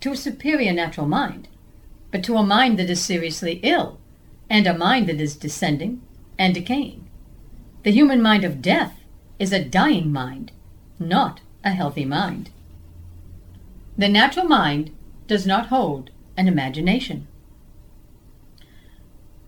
[0.00, 1.48] to a superior natural mind,
[2.10, 3.98] but to a mind that is seriously ill,
[4.50, 6.02] and a mind that is descending
[6.38, 7.08] and decaying.
[7.84, 9.00] The human mind of death
[9.38, 10.52] is a dying mind,
[10.98, 12.50] not a healthy mind.
[13.96, 14.90] The natural mind
[15.26, 17.26] does not hold an imagination.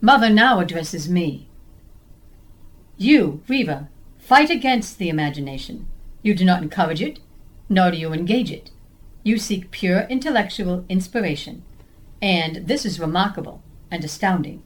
[0.01, 1.49] Mother now addresses me.
[2.97, 3.89] You, Reva,
[4.19, 5.89] fight against the imagination.
[6.23, 7.21] You do not encourage it,
[7.69, 8.71] nor do you engage it.
[9.25, 11.65] You seek pure intellectual inspiration.
[12.23, 14.63] And this is remarkable and astounding.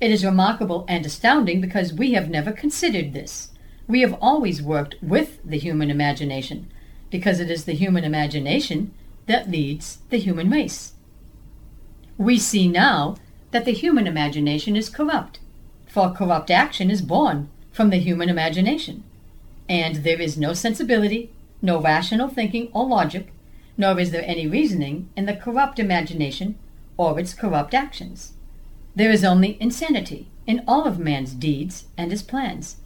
[0.00, 3.50] It is remarkable and astounding because we have never considered this.
[3.86, 6.70] We have always worked with the human imagination,
[7.10, 8.94] because it is the human imagination
[9.26, 10.92] that leads the human race.
[12.16, 13.16] We see now
[13.50, 15.40] that the human imagination is corrupt,
[15.86, 19.02] for corrupt action is born from the human imagination,
[19.68, 21.30] and there is no sensibility,
[21.60, 23.32] no rational thinking or logic,
[23.76, 26.58] nor is there any reasoning in the corrupt imagination
[26.96, 28.32] or its corrupt actions.
[28.94, 32.76] There is only insanity in all of man's deeds and his plans.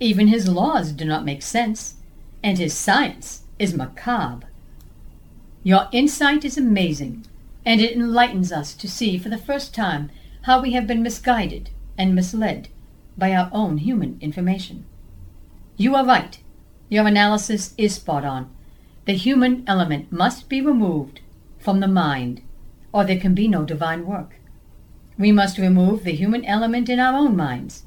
[0.00, 1.96] Even his laws do not make sense,
[2.42, 4.46] and his science is macabre.
[5.62, 7.26] Your insight is amazing,
[7.64, 10.10] and it enlightens us to see for the first time
[10.42, 12.68] how we have been misguided and misled
[13.18, 14.84] by our own human information.
[15.76, 16.38] You are right.
[16.88, 18.50] Your analysis is spot on.
[19.06, 21.20] The human element must be removed
[21.58, 22.42] from the mind,
[22.92, 24.40] or there can be no divine work.
[25.16, 27.84] We must remove the human element in our own minds.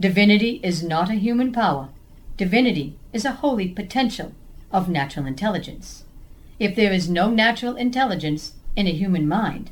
[0.00, 1.90] Divinity is not a human power.
[2.38, 4.32] Divinity is a holy potential
[4.72, 6.04] of natural intelligence.
[6.58, 9.70] If there is no natural intelligence in a human mind,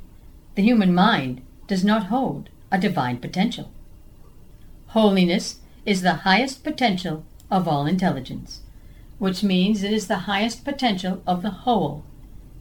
[0.55, 3.70] the human mind does not hold a divine potential.
[4.89, 8.61] Holiness is the highest potential of all intelligence,
[9.19, 12.05] which means it is the highest potential of the whole.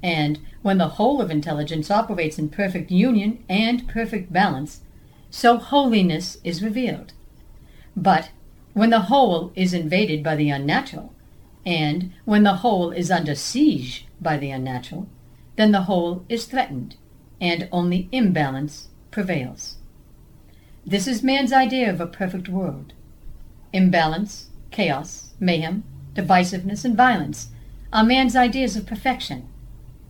[0.02, 4.82] And when the whole of intelligence operates in perfect union and perfect balance,
[5.30, 7.14] so holiness is revealed.
[7.96, 8.32] But
[8.74, 11.14] when the whole is invaded by the unnatural,
[11.66, 15.08] and when the whole is under siege by the unnatural,
[15.56, 16.98] then the whole is threatened,
[17.40, 19.78] and only imbalance prevails.
[20.86, 22.94] This is man's idea of a perfect world.
[23.72, 25.84] Imbalance, chaos, mayhem,
[26.16, 27.50] divisiveness, and violence
[27.92, 29.48] are man's ideas of perfection,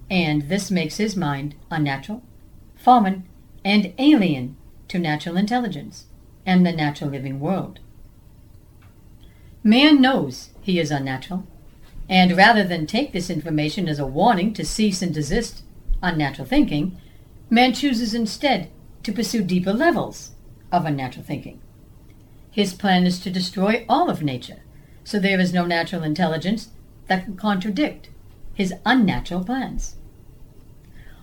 [0.09, 2.21] and this makes his mind unnatural,
[2.75, 3.23] foreign,
[3.63, 4.55] and alien
[4.88, 6.05] to natural intelligence
[6.45, 7.80] and the natural living world.
[9.63, 11.47] Man knows he is unnatural,
[12.09, 15.63] and rather than take this information as a warning to cease and desist
[16.01, 16.99] unnatural thinking,
[17.49, 18.69] man chooses instead
[19.03, 20.31] to pursue deeper levels
[20.71, 21.61] of unnatural thinking.
[22.51, 24.61] His plan is to destroy all of nature,
[25.03, 26.69] so there is no natural intelligence
[27.07, 28.09] that can contradict
[28.53, 29.95] his unnatural plans.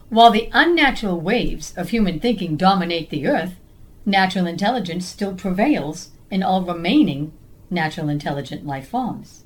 [0.08, 3.56] While the unnatural waves of human thinking dominate the earth,
[4.04, 7.32] natural intelligence still prevails in all remaining
[7.70, 9.44] natural intelligent life forms.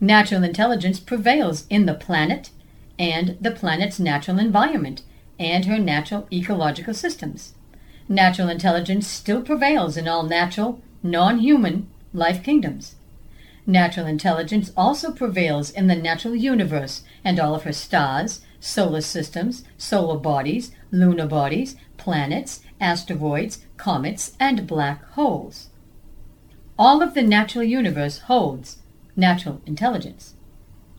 [0.00, 2.50] Natural intelligence prevails in the planet
[2.98, 5.02] and the planet's natural environment
[5.38, 7.54] and her natural ecological systems
[8.08, 12.96] natural intelligence still prevails in all natural, non human life kingdoms.
[13.66, 19.64] Natural intelligence also prevails in the natural universe and all of her stars, solar systems,
[19.78, 25.68] solar bodies, lunar bodies, planets, asteroids, comets, and black holes.
[26.78, 28.78] All of the natural universe holds
[29.14, 30.34] natural intelligence.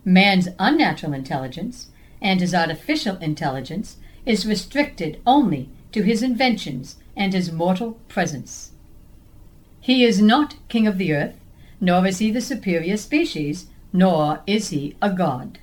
[0.06, 1.88] Man's unnatural intelligence
[2.22, 8.72] and his artificial intelligence is restricted only to his inventions and his mortal presence.
[9.82, 11.36] He is not king of the earth,
[11.84, 15.60] nor is he the superior species, nor is he a god.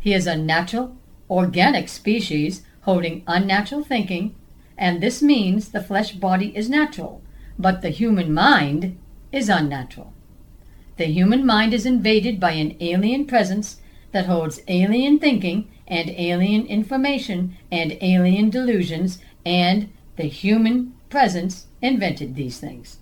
[0.00, 0.96] He is a natural,
[1.28, 4.34] organic species holding unnatural thinking,
[4.78, 7.20] and this means the flesh body is natural,
[7.58, 8.96] but the human mind
[9.30, 10.14] is unnatural.
[10.96, 13.76] The human mind is invaded by an alien presence
[14.12, 22.36] that holds alien thinking and alien information and alien delusions, and the human presence invented
[22.36, 23.00] these things.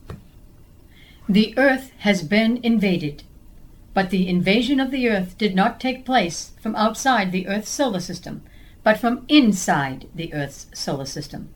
[1.29, 3.25] The earth has been invaded,
[3.95, 7.99] but the invasion of the earth did not take place from outside the earth's solar
[7.99, 8.43] system,
[8.85, 11.49] but from inside the earth's solar system.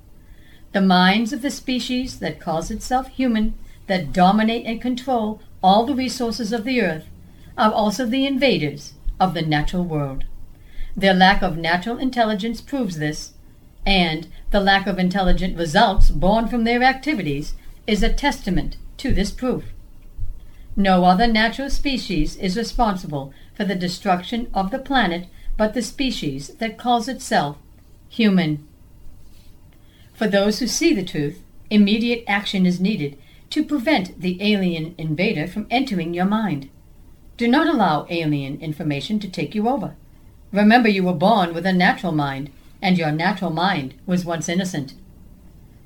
[0.72, 3.54] The minds of the species that calls itself human,
[3.86, 7.06] that dominate and control all the resources of the earth,
[7.56, 10.24] are also the invaders of the natural world.
[10.96, 13.34] Their lack of natural intelligence proves this,
[13.86, 17.54] and the lack of intelligent results born from their activities
[17.86, 19.64] is a testament to this proof.
[20.76, 26.48] No other natural species is responsible for the destruction of the planet but the species
[26.58, 27.56] that calls itself
[28.08, 28.66] human.
[30.12, 33.18] For those who see the truth, immediate action is needed
[33.50, 36.68] to prevent the alien invader from entering your mind.
[37.36, 39.96] Do not allow alien information to take you over.
[40.52, 42.50] Remember, you were born with a natural mind,
[42.82, 44.94] and your natural mind was once innocent.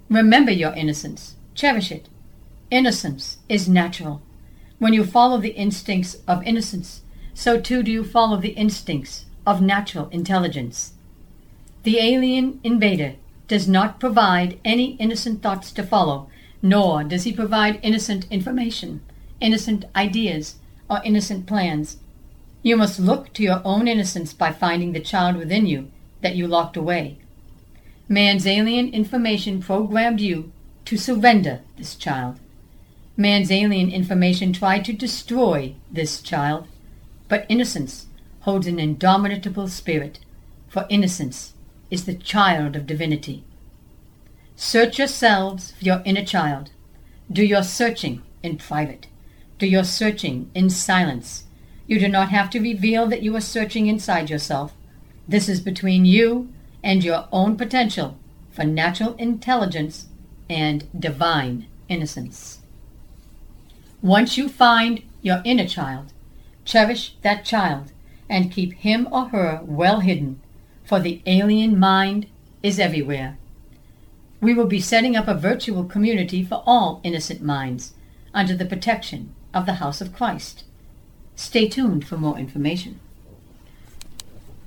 [0.09, 1.37] Remember your innocence.
[1.55, 2.09] Cherish it.
[2.71, 4.23] Innocence is natural.
[4.79, 7.03] When you follow the instincts of innocence,
[7.35, 10.93] so too do you follow the instincts of natural intelligence.
[11.83, 13.17] The alien invader
[13.49, 16.29] does not provide any innocent thoughts to follow,
[16.63, 19.03] nor does he provide innocent information,
[19.41, 20.57] innocent ideas,
[20.89, 21.99] or innocent plans.
[22.63, 25.91] You must look to your own innocence by finding the child within you
[26.23, 27.19] that you locked away.
[28.09, 30.51] Man's alien information programmed you
[30.87, 32.41] to surrender this child.
[33.17, 36.67] Man's alien information tried to destroy this child,
[37.29, 38.07] but innocence
[38.41, 40.19] holds an indomitable spirit,
[40.69, 41.55] for innocence
[41.93, 43.45] is the child of divinity.
[44.57, 46.71] Search yourselves for your inner child.
[47.31, 49.07] Do your searching in private.
[49.59, 51.45] Do your searching in silence.
[51.87, 54.75] You do not have to reveal that you are searching inside yourself.
[55.29, 58.19] This is between you and your own potential
[58.51, 60.07] for natural intelligence
[60.51, 62.61] and divine innocence.
[64.05, 66.13] Once you find your inner child,
[66.67, 67.91] cherish that child
[68.29, 70.39] and keep him or her well hidden,
[70.85, 72.27] for the alien mind
[72.63, 73.39] is everywhere.
[74.43, 77.95] We will be setting up a virtual community for all innocent minds
[78.35, 80.65] under the protection of the House of Christ.
[81.35, 83.01] Stay tuned for more information.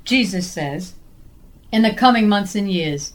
[0.04, 0.96] Jesus says,
[1.72, 3.14] In the coming months and years,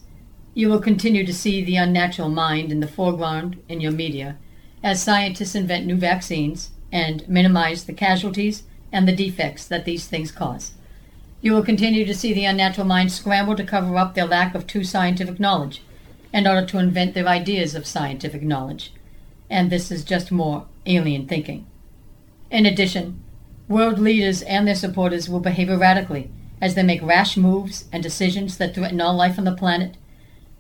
[0.55, 4.39] you will continue to see the unnatural mind in the foreground in your media
[4.83, 10.31] as scientists invent new vaccines and minimize the casualties and the defects that these things
[10.31, 10.73] cause.
[11.41, 14.67] You will continue to see the unnatural mind scramble to cover up their lack of
[14.67, 15.83] true scientific knowledge
[16.33, 18.93] in order to invent their ideas of scientific knowledge.
[19.51, 21.67] And this is just more alien thinking.
[22.51, 23.23] In addition,
[23.69, 26.31] World leaders and their supporters will behave erratically
[26.61, 29.97] as they make rash moves and decisions that threaten all life on the planet.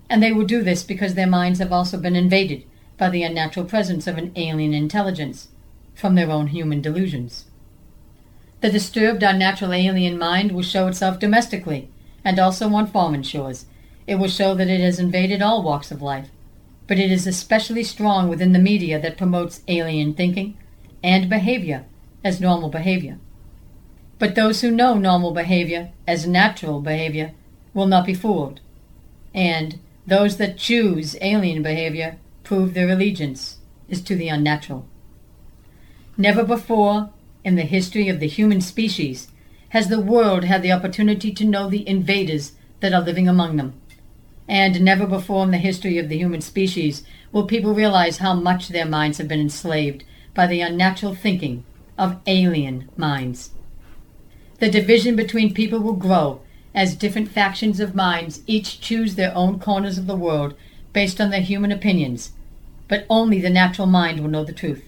[0.08, 2.64] And they will do this because their minds have also been invaded
[3.02, 5.48] by the unnatural presence of an alien intelligence
[5.92, 7.46] from their own human delusions.
[8.60, 11.88] The disturbed unnatural alien mind will show itself domestically
[12.24, 13.66] and also on foreign shores.
[14.06, 16.28] It will show that it has invaded all walks of life,
[16.86, 20.56] but it is especially strong within the media that promotes alien thinking
[21.02, 21.84] and behavior
[22.22, 23.18] as normal behavior.
[24.20, 27.32] But those who know normal behavior as natural behavior
[27.74, 28.60] will not be fooled.
[29.34, 32.18] And those that choose alien behavior
[32.52, 33.56] prove their allegiance
[33.88, 34.84] is to the unnatural.
[36.18, 37.08] Never before
[37.42, 39.28] in the history of the human species
[39.70, 43.72] has the world had the opportunity to know the invaders that are living among them.
[44.46, 48.68] And never before in the history of the human species will people realize how much
[48.68, 50.04] their minds have been enslaved
[50.34, 51.64] by the unnatural thinking
[51.96, 53.52] of alien minds.
[54.58, 56.42] The division between people will grow
[56.74, 60.52] as different factions of minds each choose their own corners of the world
[60.92, 62.32] based on their human opinions,
[62.92, 64.84] but only the natural mind will know the truth.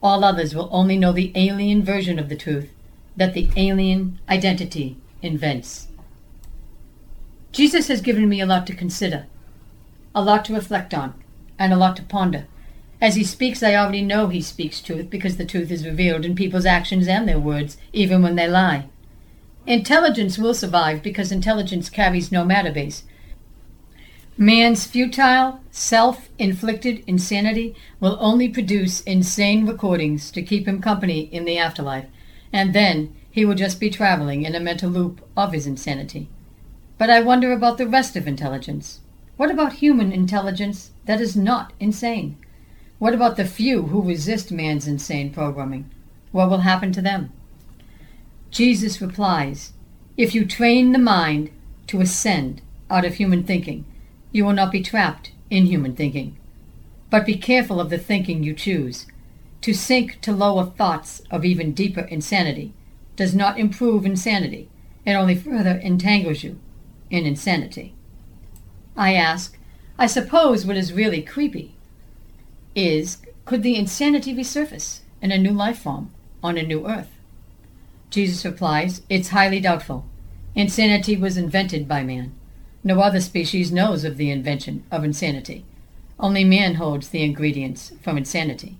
[0.00, 2.70] All others will only know the alien version of the truth
[3.16, 5.88] that the alien identity invents.
[7.50, 9.26] Jesus has given me a lot to consider,
[10.14, 11.12] a lot to reflect on,
[11.58, 12.46] and a lot to ponder.
[13.00, 16.36] As he speaks, I already know he speaks truth because the truth is revealed in
[16.36, 18.86] people's actions and their words, even when they lie.
[19.66, 23.02] Intelligence will survive because intelligence carries no matter base.
[24.38, 31.44] Man's futile, self inflicted insanity will only produce insane recordings to keep him company in
[31.44, 32.06] the afterlife,
[32.52, 36.28] and then he will just be traveling in a mental loop of his insanity.
[36.96, 39.00] But I wonder about the rest of intelligence.
[39.36, 42.36] What about human intelligence that is not insane?
[42.98, 45.90] What about the few who resist man's insane programming?
[46.32, 47.32] What will happen to them?
[48.50, 49.72] Jesus replies
[50.16, 51.50] If you train the mind
[51.86, 53.84] to ascend out of human thinking,
[54.32, 56.36] you will not be trapped in human thinking.
[57.10, 59.06] But be careful of the thinking you choose.
[59.62, 62.72] To sink to lower thoughts of even deeper insanity
[63.16, 64.68] does not improve insanity,
[65.04, 66.58] it only further entangles you
[67.10, 67.94] in insanity.
[68.96, 69.58] I ask,
[69.98, 71.74] I suppose what is really creepy
[72.74, 76.10] is could the insanity resurface in a new life form
[76.42, 77.10] on a new earth?
[78.10, 80.06] Jesus replies, It's highly doubtful.
[80.54, 82.32] Insanity was invented by man.
[82.82, 85.64] No other species knows of the invention of insanity.
[86.18, 88.76] Only man holds the ingredients from insanity.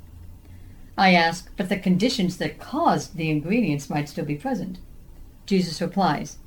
[0.97, 4.79] I ask, but the conditions that caused the ingredients might still be present.
[5.47, 6.39] Jesus replies,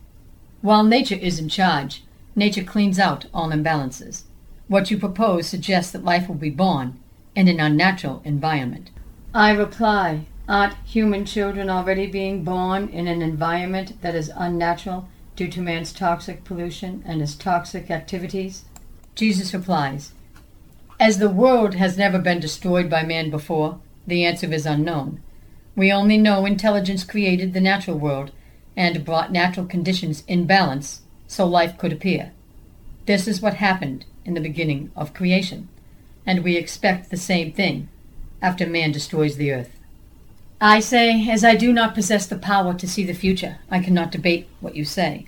[0.61, 2.03] While nature is in charge,
[2.35, 4.23] nature cleans out all imbalances.
[4.67, 6.99] What you propose suggests that life will be born
[7.35, 8.91] in an unnatural environment.
[9.33, 15.47] I reply, Aren't human children already being born in an environment that is unnatural due
[15.47, 18.65] to man's toxic pollution and his toxic activities?
[19.15, 20.13] Jesus replies,
[20.99, 25.21] As the world has never been destroyed by man before, the answer is unknown.
[25.75, 28.31] We only know intelligence created the natural world
[28.75, 32.31] and brought natural conditions in balance so life could appear.
[33.05, 35.67] This is what happened in the beginning of creation,
[36.25, 37.89] and we expect the same thing
[38.41, 39.79] after man destroys the earth.
[40.65, 44.13] I say, as I do not possess the power to see the future, I cannot
[44.13, 45.25] debate what you say.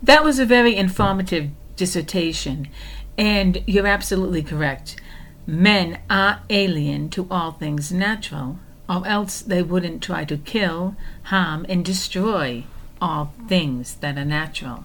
[0.00, 2.68] That was a very informative dissertation,
[3.18, 5.00] and you're absolutely correct.
[5.48, 10.94] Men are alien to all things natural, or else they wouldn't try to kill,
[11.24, 12.62] harm, and destroy
[13.02, 14.84] all things that are natural.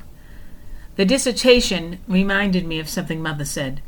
[0.96, 3.84] The dissertation reminded me of something Mother said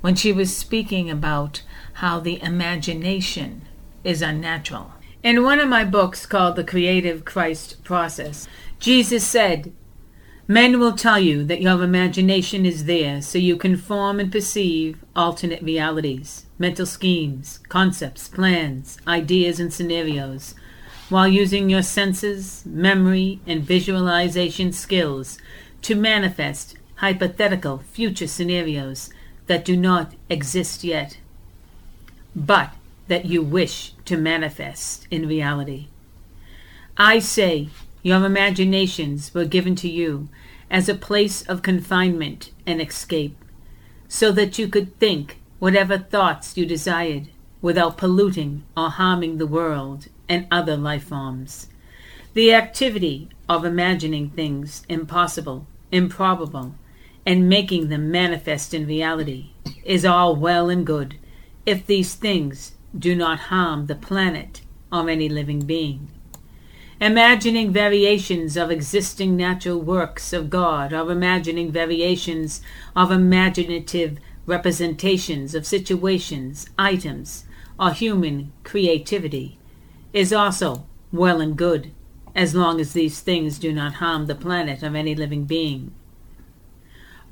[0.00, 1.60] when she was speaking about
[1.94, 3.68] how the imagination
[4.04, 4.92] is unnatural.
[5.28, 8.48] In one of my books called The Creative Christ Process,
[8.80, 9.74] Jesus said,
[10.46, 15.04] Men will tell you that your imagination is there so you can form and perceive
[15.14, 20.54] alternate realities, mental schemes, concepts, plans, ideas, and scenarios,
[21.10, 25.36] while using your senses, memory, and visualization skills
[25.82, 26.74] to manifest
[27.04, 29.10] hypothetical future scenarios
[29.46, 31.18] that do not exist yet.
[32.34, 32.72] But
[33.08, 35.88] that you wish to manifest in reality.
[36.96, 37.68] I say
[38.02, 40.28] your imaginations were given to you
[40.70, 43.36] as a place of confinement and escape,
[44.06, 47.28] so that you could think whatever thoughts you desired
[47.60, 51.68] without polluting or harming the world and other life forms.
[52.34, 56.74] The activity of imagining things impossible, improbable,
[57.26, 59.50] and making them manifest in reality
[59.84, 61.16] is all well and good
[61.66, 64.62] if these things do not harm the planet
[64.92, 66.08] or any living being.
[67.00, 72.60] Imagining variations of existing natural works of God or imagining variations
[72.96, 77.44] of imaginative representations of situations, items,
[77.78, 79.58] or human creativity
[80.12, 81.92] is also well and good
[82.34, 85.92] as long as these things do not harm the planet or any living being.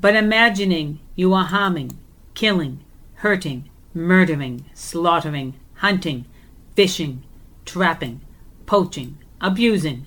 [0.00, 1.98] But imagining you are harming,
[2.34, 2.80] killing,
[3.14, 6.26] hurting, murdering, slaughtering, hunting,
[6.74, 7.22] fishing,
[7.64, 8.20] trapping,
[8.66, 10.04] poaching, abusing,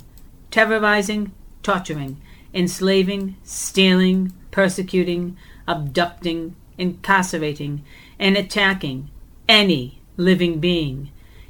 [0.51, 1.31] terrorizing,
[1.63, 2.21] torturing,
[2.53, 5.35] enslaving, stealing, persecuting,
[5.67, 7.83] abducting, incarcerating,
[8.19, 9.09] and attacking
[9.47, 11.09] any living being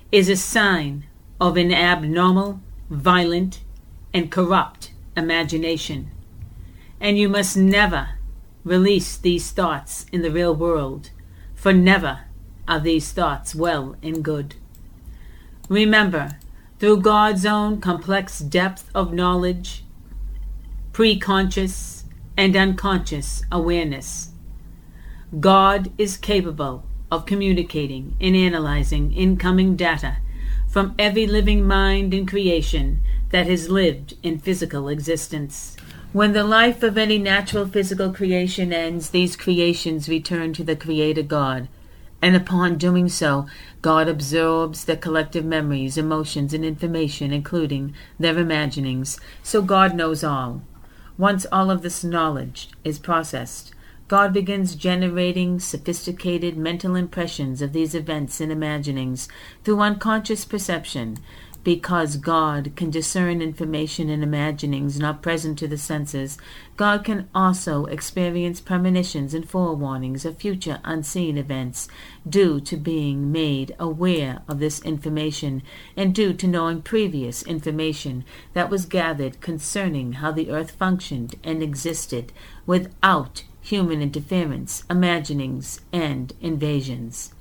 [0.09, 1.05] is a sign
[1.41, 3.59] of an abnormal, violent,
[4.13, 6.09] and corrupt imagination.
[7.01, 8.11] And you must never
[8.63, 11.11] release these thoughts in the real world,
[11.53, 12.21] for never
[12.69, 14.55] are these thoughts well and good.
[15.67, 16.37] Remember,
[16.77, 19.83] through God's own complex depth of knowledge,
[20.93, 22.03] preconscious
[22.37, 24.29] and unconscious awareness,
[25.39, 30.17] God is capable of communicating and analyzing incoming data
[30.67, 32.99] from every living mind in creation
[33.31, 35.75] that has lived in physical existence.
[36.13, 41.23] When the life of any natural physical creation ends, these creations return to the Creator
[41.23, 41.67] God
[42.21, 43.47] and upon doing so,
[43.81, 50.61] God absorbs their collective memories, emotions, and information, including their imaginings, so God knows all.
[51.17, 53.73] Once all of this knowledge is processed,
[54.09, 59.27] God begins generating sophisticated mental impressions of these events and imaginings
[59.63, 61.19] through unconscious perception,
[61.63, 66.37] because God can discern information and imaginings not present to the senses,
[66.77, 71.87] God can also experience premonitions and forewarnings of future unseen events
[72.27, 75.61] due to being made aware of this information
[75.97, 78.23] and due to knowing previous information
[78.53, 82.31] that was gathered concerning how the earth functioned and existed
[82.65, 87.33] without human interference, imaginings, and invasions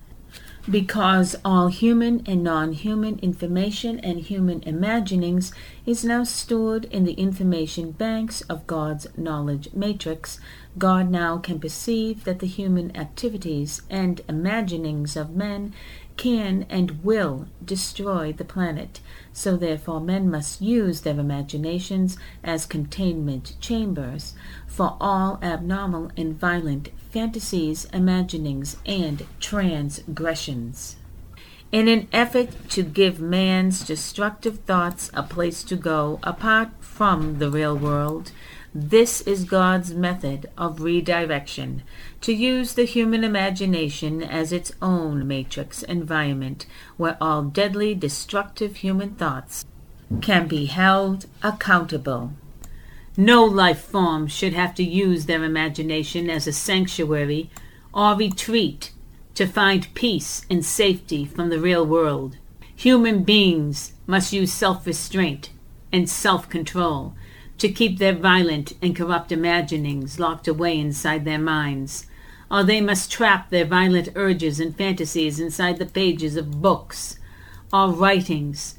[0.70, 5.51] because all human and non human information and human imaginings
[5.86, 10.39] is now stored in the information banks of God's knowledge matrix,
[10.77, 15.73] God now can perceive that the human activities and imaginings of men
[16.19, 19.01] can and will destroy the planet.
[19.32, 24.35] So, therefore, men must use their imaginations as containment chambers
[24.66, 30.97] for all abnormal and violent fantasies, imaginings, and transgressions.
[31.70, 37.51] In an effort to give man's destructive thoughts a place to go apart from the
[37.51, 38.32] real world,
[38.74, 41.82] this is God's method of redirection
[42.20, 46.66] to use the human imagination as its own matrix environment
[46.97, 49.65] where all deadly, destructive human thoughts
[50.20, 52.32] can be held accountable.
[53.16, 57.51] No life form should have to use their imagination as a sanctuary
[57.93, 58.93] or retreat
[59.35, 62.36] to find peace and safety from the real world.
[62.77, 65.51] Human beings must use self restraint
[65.90, 67.15] and self control
[67.59, 72.06] to keep their violent and corrupt imaginings locked away inside their minds,
[72.51, 77.18] or they must trap their violent urges and fantasies inside the pages of books,
[77.72, 78.76] or writings,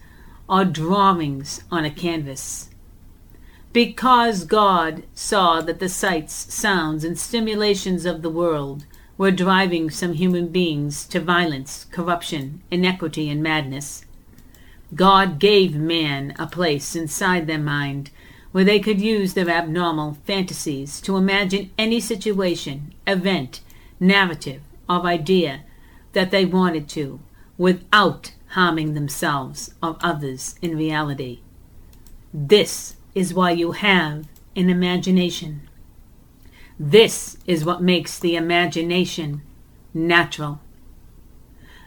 [0.47, 2.69] or drawings on a canvas.
[3.71, 8.85] Because God saw that the sights, sounds, and stimulations of the world
[9.17, 14.05] were driving some human beings to violence, corruption, inequity, and madness,
[14.95, 18.09] God gave man a place inside their mind
[18.51, 23.61] where they could use their abnormal fantasies to imagine any situation, event,
[23.99, 25.63] narrative, or idea
[26.13, 27.19] that they wanted to
[27.57, 31.39] without harming themselves or others in reality.
[32.33, 35.69] This is why you have an imagination.
[36.79, 39.41] This is what makes the imagination
[39.93, 40.61] natural.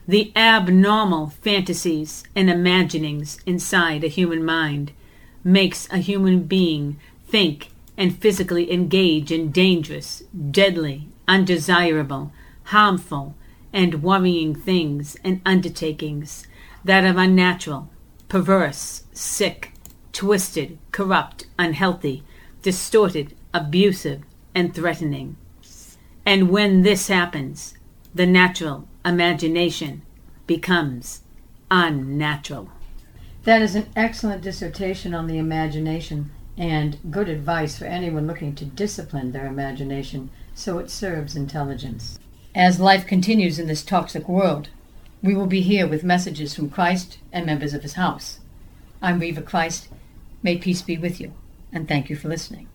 [0.07, 4.93] The abnormal fantasies and imaginings inside a human mind
[5.45, 12.33] makes a human being think and physically engage in dangerous, deadly, undesirable,
[12.65, 13.35] harmful,
[13.73, 16.47] and worrying things and undertakings
[16.85, 17.89] that are unnatural,
[18.29, 19.73] perverse, sick,
[20.13, 22.23] twisted, corrupt, unhealthy,
[22.63, 24.23] distorted, abusive,
[24.55, 25.37] and threatening.
[26.25, 27.75] And when this happens,
[28.15, 30.03] the natural imagination
[30.47, 31.23] becomes
[31.71, 32.69] unnatural.
[33.45, 38.65] That is an excellent dissertation on the imagination and good advice for anyone looking to
[38.65, 42.19] discipline their imagination so it serves intelligence.
[42.55, 44.69] As life continues in this toxic world,
[45.23, 48.39] we will be here with messages from Christ and members of his house.
[49.01, 49.89] I'm Reva Christ
[50.45, 51.33] May peace be with you,
[51.73, 52.69] and thank you for listening.